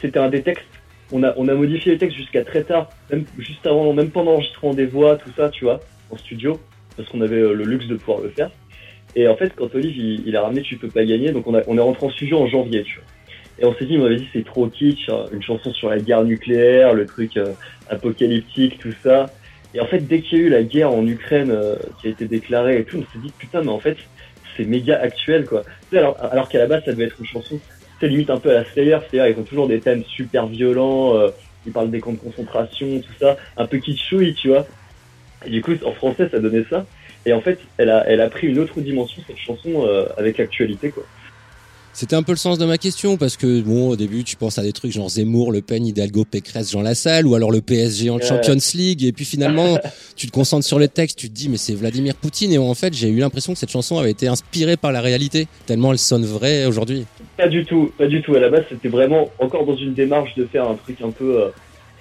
[0.02, 0.66] c'était un des textes
[1.14, 4.32] on a, on a modifié les textes jusqu'à très tard, même juste avant, même pendant
[4.32, 6.60] l'enregistrement des voix, tout ça, tu vois, en studio,
[6.98, 8.50] parce qu'on avait euh, le luxe de pouvoir le faire.
[9.16, 11.54] Et en fait, quand Olive, il, il, a ramené Tu peux pas gagner, donc on,
[11.54, 13.06] a, on est rentré en studio en janvier, tu vois.
[13.60, 16.00] Et on s'est dit, il m'avait dit, c'est trop kitsch, hein, une chanson sur la
[16.00, 17.54] guerre nucléaire, le truc euh,
[17.90, 19.28] apocalyptique, tout ça.
[19.76, 22.10] Et en fait, dès qu'il y a eu la guerre en Ukraine euh, qui a
[22.10, 23.98] été déclarée et tout, on s'est dit putain, mais en fait,
[24.58, 25.64] c'est méga actuel quoi.
[25.92, 27.60] alors, alors qu'à la base, ça devait être une chanson,
[28.06, 31.30] limite un peu à la Slayer, c'est-à-dire ils ont toujours des thèmes super violents, euh,
[31.66, 34.66] ils parlent des camps de concentration, tout ça, un peu kitschouille, tu vois.
[35.48, 36.86] Du coup, en français, ça donnait ça.
[37.26, 40.38] Et en fait, elle a, elle a pris une autre dimension cette chanson euh, avec
[40.38, 41.04] l'actualité quoi.
[41.96, 44.58] C'était un peu le sens de ma question parce que bon au début tu penses
[44.58, 48.10] à des trucs genre Zemmour, Le Pen, Hidalgo, Pécresse, Jean Lassalle ou alors le PSG
[48.10, 49.78] en Champions League et puis finalement
[50.16, 52.74] tu te concentres sur le texte, tu te dis mais c'est Vladimir Poutine et en
[52.74, 56.00] fait j'ai eu l'impression que cette chanson avait été inspirée par la réalité tellement elle
[56.00, 57.06] sonne vraie aujourd'hui.
[57.38, 58.34] Pas du tout, pas du tout.
[58.34, 61.44] À la base c'était vraiment encore dans une démarche de faire un truc un peu,
[61.44, 61.50] euh,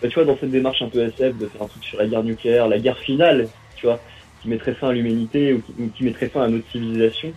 [0.01, 2.07] bah, tu vois dans cette démarche un peu SF de faire un truc sur la
[2.07, 4.01] guerre nucléaire, la guerre finale, tu vois,
[4.41, 7.31] qui mettrait fin à l'humanité ou qui, qui mettrait fin à notre civilisation.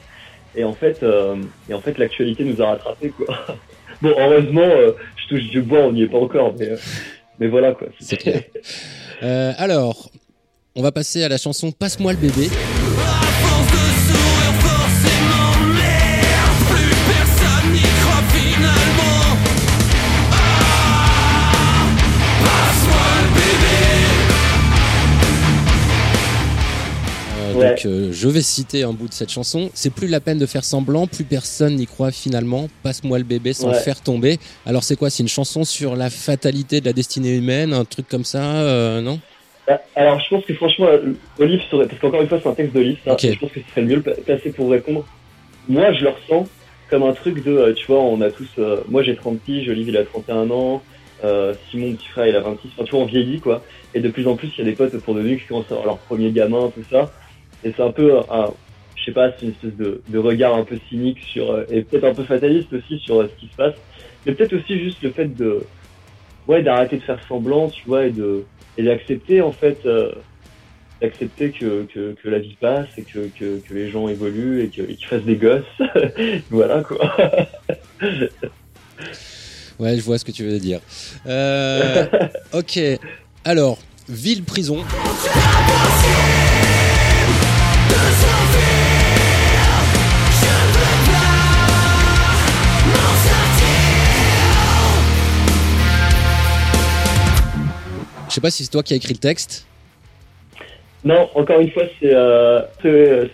[0.55, 1.35] Et en fait, euh,
[1.69, 3.25] et en fait, l'actualité nous a rattrapés quoi.
[4.01, 6.77] bon, heureusement, euh, je touche du bois, on n'y est pas encore, mais euh,
[7.39, 7.87] mais voilà quoi.
[8.17, 8.41] Clair.
[9.57, 10.09] alors,
[10.75, 12.49] on va passer à la chanson Passe-moi le bébé.
[27.55, 29.69] Donc euh, je vais citer un bout de cette chanson.
[29.73, 32.67] C'est plus la peine de faire semblant, plus personne n'y croit finalement.
[32.83, 34.39] Passe-moi le bébé sans le faire tomber.
[34.65, 35.09] Alors c'est quoi?
[35.09, 39.01] C'est une chanson sur la fatalité de la destinée humaine, un truc comme ça, euh,
[39.01, 39.19] non?
[39.67, 40.87] Bah, alors je pense que franchement,
[41.39, 43.81] Olive serait, parce qu'encore une fois c'est un texte d'Olive, je pense que ce serait
[43.81, 45.05] le mieux placé pour répondre.
[45.67, 46.47] Moi je le ressens
[46.89, 48.49] comme un truc de, euh, tu vois, on a tous,
[48.89, 50.83] moi j'ai 30 piges, Olive il a 31 ans,
[51.71, 53.63] Simon mon petit frère il a 26, enfin tu vois on vieillit quoi,
[53.95, 55.71] et de plus en plus il y a des potes pour de nous qui commencent
[55.71, 57.11] à avoir leur premier gamin, tout ça,
[57.63, 58.51] et c'est un peu un,
[58.95, 62.05] je sais pas, c'est une espèce de, regard un peu cynique sur, euh, et peut-être
[62.05, 63.75] un peu fataliste aussi sur euh, ce qui se passe.
[64.25, 65.63] Mais peut-être aussi juste le fait de,
[66.47, 70.11] ouais, d'arrêter de faire semblant, tu vois, et d'accepter, en fait, euh,
[71.01, 75.05] d'accepter que, que, la vie passe et que, que, que les gens évoluent et qu'ils
[75.05, 75.63] fassent des gosses.
[76.49, 77.15] voilà, quoi.
[79.79, 80.79] ouais, je vois ce que tu veux dire.
[81.27, 82.05] Euh,
[82.53, 82.79] ok.
[83.43, 83.77] Alors,
[84.09, 84.83] ville-prison.
[98.35, 99.65] Sais pas si c'est toi qui as écrit le texte.
[101.05, 102.61] Non, encore une fois, c'est euh,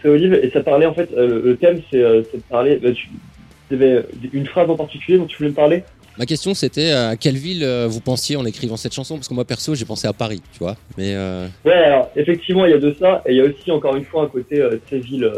[0.03, 1.09] Olive et ça parlait en fait.
[1.13, 2.75] Euh, le thème, c'est euh, de parler.
[2.75, 5.83] Bah, tu avais une phrase en particulier dont tu voulais me parler?
[6.17, 9.15] Ma question, c'était à quelle ville vous pensiez en écrivant cette chanson?
[9.15, 10.75] Parce que moi, perso, j'ai pensé à Paris, tu vois.
[10.97, 11.15] Mais
[11.63, 14.03] ouais, alors effectivement, il y a de ça, et il y a aussi encore une
[14.03, 15.31] fois un côté ces villes,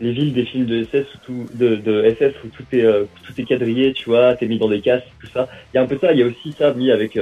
[0.00, 2.84] les villes des films de SS où tout, de, de SS où tout est
[3.24, 5.48] tout est quadrillé, tu vois, t'es mis dans des cases, tout ça.
[5.72, 6.12] Il y a un peu ça.
[6.12, 7.16] Il y a aussi ça mis avec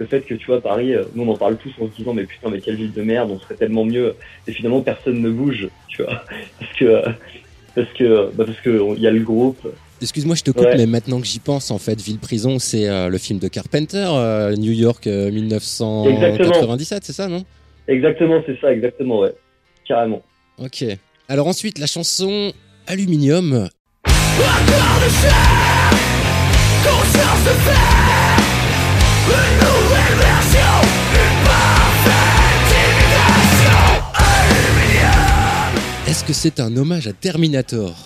[0.00, 2.14] le fait que tu vois Paris, euh, nous on en parle tous en se disant
[2.14, 4.16] mais putain mais quelle ville de merde, on serait tellement mieux
[4.48, 6.24] et finalement personne ne bouge, tu vois,
[6.58, 7.02] parce que
[7.74, 9.68] parce que bah parce que il y a le groupe.
[10.02, 13.10] Excuse-moi, je te coupe, mais maintenant que j'y pense, en fait, Ville Prison, c'est euh,
[13.10, 17.44] le film de Carpenter, euh, New York 1997, c'est ça, non?
[17.86, 19.34] Exactement, c'est ça, exactement, ouais,
[19.86, 20.22] carrément.
[20.56, 20.86] Ok.
[21.28, 22.54] Alors ensuite, la chanson
[22.86, 23.68] Aluminium.
[36.20, 37.96] Est-ce que c'est un hommage à Terminator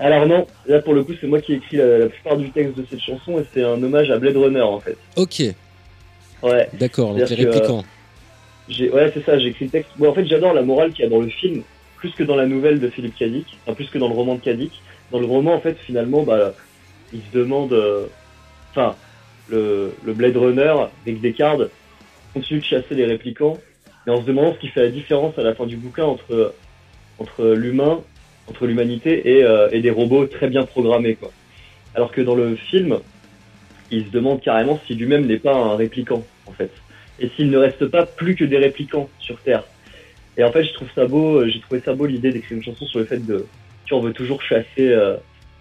[0.00, 2.76] Alors non, là pour le coup c'est moi qui ai écrit la, plupart du texte
[2.76, 4.96] de cette chanson et c'est un hommage à Blade Runner en fait.
[5.14, 5.40] Ok.
[6.42, 6.68] Ouais.
[6.72, 7.84] D'accord, donc les répliquants.
[8.68, 9.92] ouais c'est ça, j'ai écrit le texte.
[9.98, 11.62] Bon, en fait j'adore la morale qu'il y a dans le film,
[11.96, 14.40] plus que dans la nouvelle de Philippe Kadik, enfin plus que dans le roman de
[14.40, 14.72] Kadik.
[15.12, 16.54] Dans le roman en fait finalement bah,
[17.12, 17.72] il se demande...
[17.72, 18.06] Euh,
[18.72, 18.96] enfin
[19.48, 20.74] le, Blade Runner,
[21.06, 21.70] avec Descartes,
[22.34, 23.58] continue de chasser les réplicants,
[24.08, 26.52] mais en se demandant ce qui fait la différence à la fin du bouquin entre,
[27.22, 28.00] entre l'humain,
[28.48, 31.14] entre l'humanité et, euh, et, des robots très bien programmés.
[31.14, 31.30] Quoi.
[31.94, 32.98] Alors que dans le film,
[33.90, 36.70] il se demande carrément si lui-même n'est pas un réplicant, en fait.
[37.20, 39.64] Et s'il ne reste pas plus que des réplicants sur Terre.
[40.36, 42.86] Et en fait, je trouve ça beau, j'ai trouvé ça beau l'idée d'écrire une chanson
[42.86, 43.46] sur le fait de,
[43.84, 45.16] tu on veut toujours chasser, euh,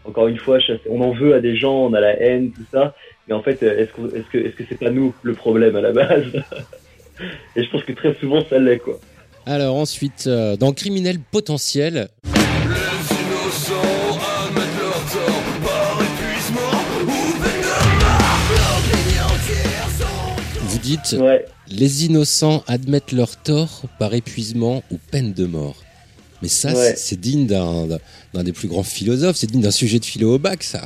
[0.06, 2.66] encore une fois, chasser, on en veut à des gens, on a la haine, tout
[2.72, 2.96] ça,
[3.28, 3.92] mais en fait, est-ce
[4.30, 6.26] que c'est pas nous le problème à la base?
[7.56, 9.00] Et je pense que très souvent ça l'est quoi.
[9.46, 12.10] Alors ensuite, euh, dans Criminel potentiel.
[20.60, 21.16] Vous dites
[21.68, 25.78] les innocents admettent leur tort par épuisement ou peine de mort.
[26.42, 27.88] Mais ça, c'est digne d'un
[28.44, 30.82] des plus grands philosophes, c'est digne d'un sujet de philo au bac, ça.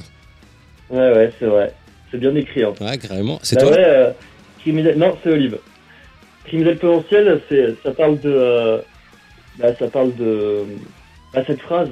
[0.90, 1.74] Ouais, ouais, c'est vrai.
[2.12, 2.64] C'est bien écrit.
[2.64, 2.74] Hein.
[2.80, 3.40] Ouais, carrément.
[3.42, 4.12] C'est bah toi euh,
[4.96, 5.58] Non, c'est Olive.
[6.46, 8.82] Criminel potentiel, c'est, ça parle de,
[9.58, 10.64] bah, ça parle de,
[11.34, 11.90] bah, cette phrase,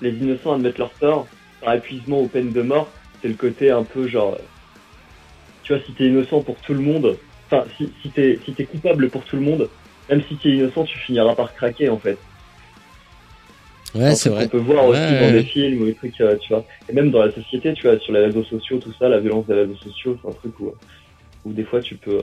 [0.00, 1.26] les innocents admettent leur tort
[1.60, 2.90] par épuisement aux peines de mort.
[3.22, 4.38] C'est le côté un peu genre,
[5.62, 7.16] tu vois, si t'es innocent pour tout le monde,
[7.46, 9.68] enfin, si, si t'es, si t'es coupable pour tout le monde,
[10.08, 12.18] même si t'es innocent, tu finiras par craquer en fait.
[13.94, 14.46] Ouais, c'est vrai.
[14.46, 16.64] On peut voir aussi dans des films ou des trucs, euh, tu vois.
[16.88, 19.46] Et même dans la société, tu vois, sur les réseaux sociaux, tout ça, la violence
[19.46, 20.74] des réseaux sociaux, c'est un truc où,
[21.44, 22.22] où des fois tu peux, euh,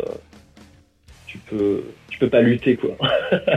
[1.32, 2.98] tu peux, tu peux pas lutter, quoi.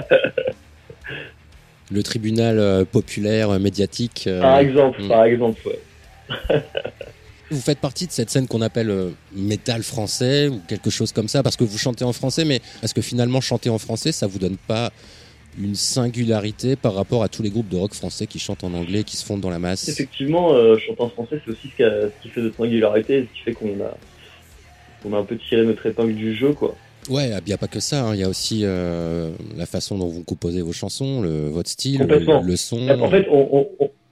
[1.90, 4.28] Le tribunal euh, populaire médiatique.
[4.40, 5.08] Par exemple, hmm.
[5.08, 5.80] par exemple, ouais.
[7.50, 11.42] vous faites partie de cette scène qu'on appelle métal français ou quelque chose comme ça
[11.42, 14.38] parce que vous chantez en français, mais est-ce que finalement chanter en français, ça vous
[14.38, 14.92] donne pas
[15.58, 19.04] une singularité par rapport à tous les groupes de rock français qui chantent en anglais,
[19.04, 19.88] qui se fondent dans la masse?
[19.88, 23.52] Effectivement, euh, chanter en français, c'est aussi ce qui, fait notre singularité, ce qui fait
[23.52, 23.96] qu'on a,
[25.04, 26.74] on a un peu tiré notre épingle du jeu, quoi.
[27.08, 28.04] Ouais, il n'y a pas que ça.
[28.04, 28.14] Hein.
[28.14, 32.06] Il y a aussi euh, la façon dont vous composez vos chansons, le, votre style,
[32.06, 32.88] le, son.
[32.88, 33.26] En fait,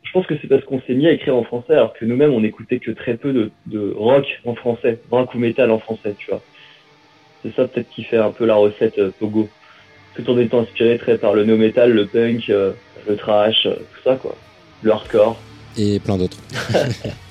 [0.03, 2.33] je pense que c'est parce qu'on s'est mis à écrire en français, alors que nous-mêmes,
[2.33, 6.15] on n'écoutait que très peu de, de, rock en français, rock ou métal en français,
[6.19, 6.43] tu vois.
[7.43, 9.49] C'est ça peut-être qui fait un peu la recette euh, Togo
[10.15, 12.73] tout en étant inspiré très par le no metal, le punk, euh,
[13.09, 14.37] le trash, euh, tout ça quoi,
[14.83, 15.41] le hardcore
[15.77, 16.39] et plein d'autres.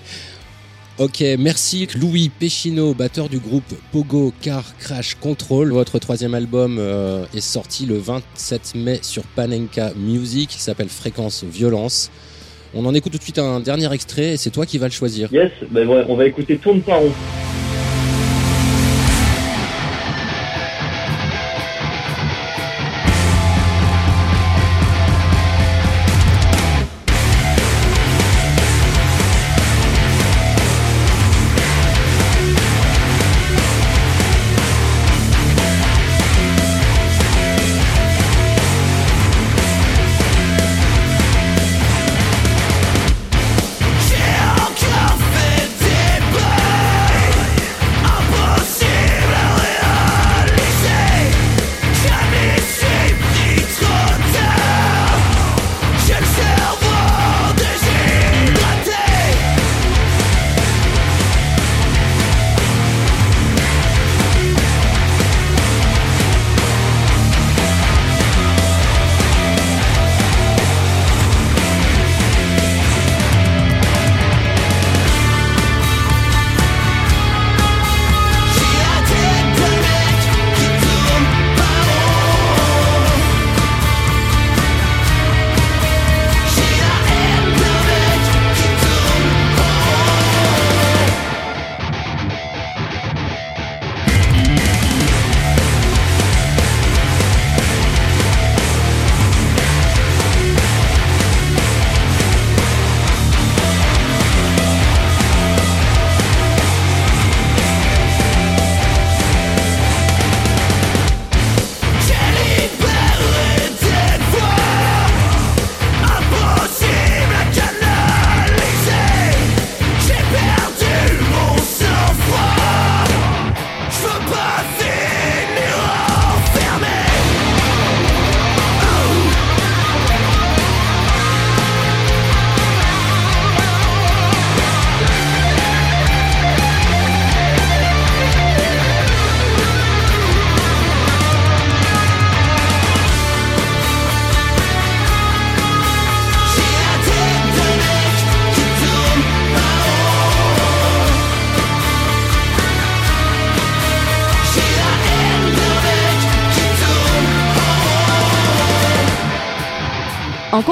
[0.99, 5.71] Ok, merci Louis Péchino, batteur du groupe Pogo Car Crash Control.
[5.71, 11.45] Votre troisième album euh, est sorti le 27 mai sur Panenka Music, qui s'appelle Fréquence
[11.45, 12.11] Violence.
[12.73, 14.91] On en écoute tout de suite un dernier extrait et c'est toi qui vas le
[14.91, 15.29] choisir.
[15.31, 17.11] Yes, ben on va écouter Tourne rond.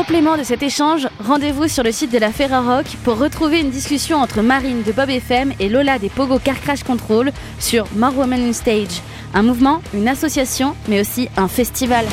[0.09, 4.17] Complément de cet échange, rendez-vous sur le site de la Ferrarock pour retrouver une discussion
[4.17, 8.49] entre Marine de Bob FM et Lola des Pogo Car Crash Control sur More Women
[8.49, 9.03] in Stage,
[9.35, 12.07] un mouvement, une association, mais aussi un festival.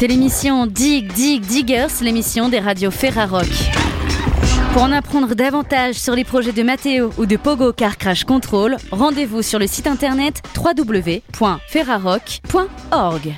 [0.00, 3.48] C'était l'émission Dig Dig Diggers, l'émission des radios Ferrarock.
[4.72, 8.76] Pour en apprendre davantage sur les projets de Matteo ou de Pogo Car Crash Control,
[8.92, 13.34] rendez-vous sur le site internet www.ferrarock.org.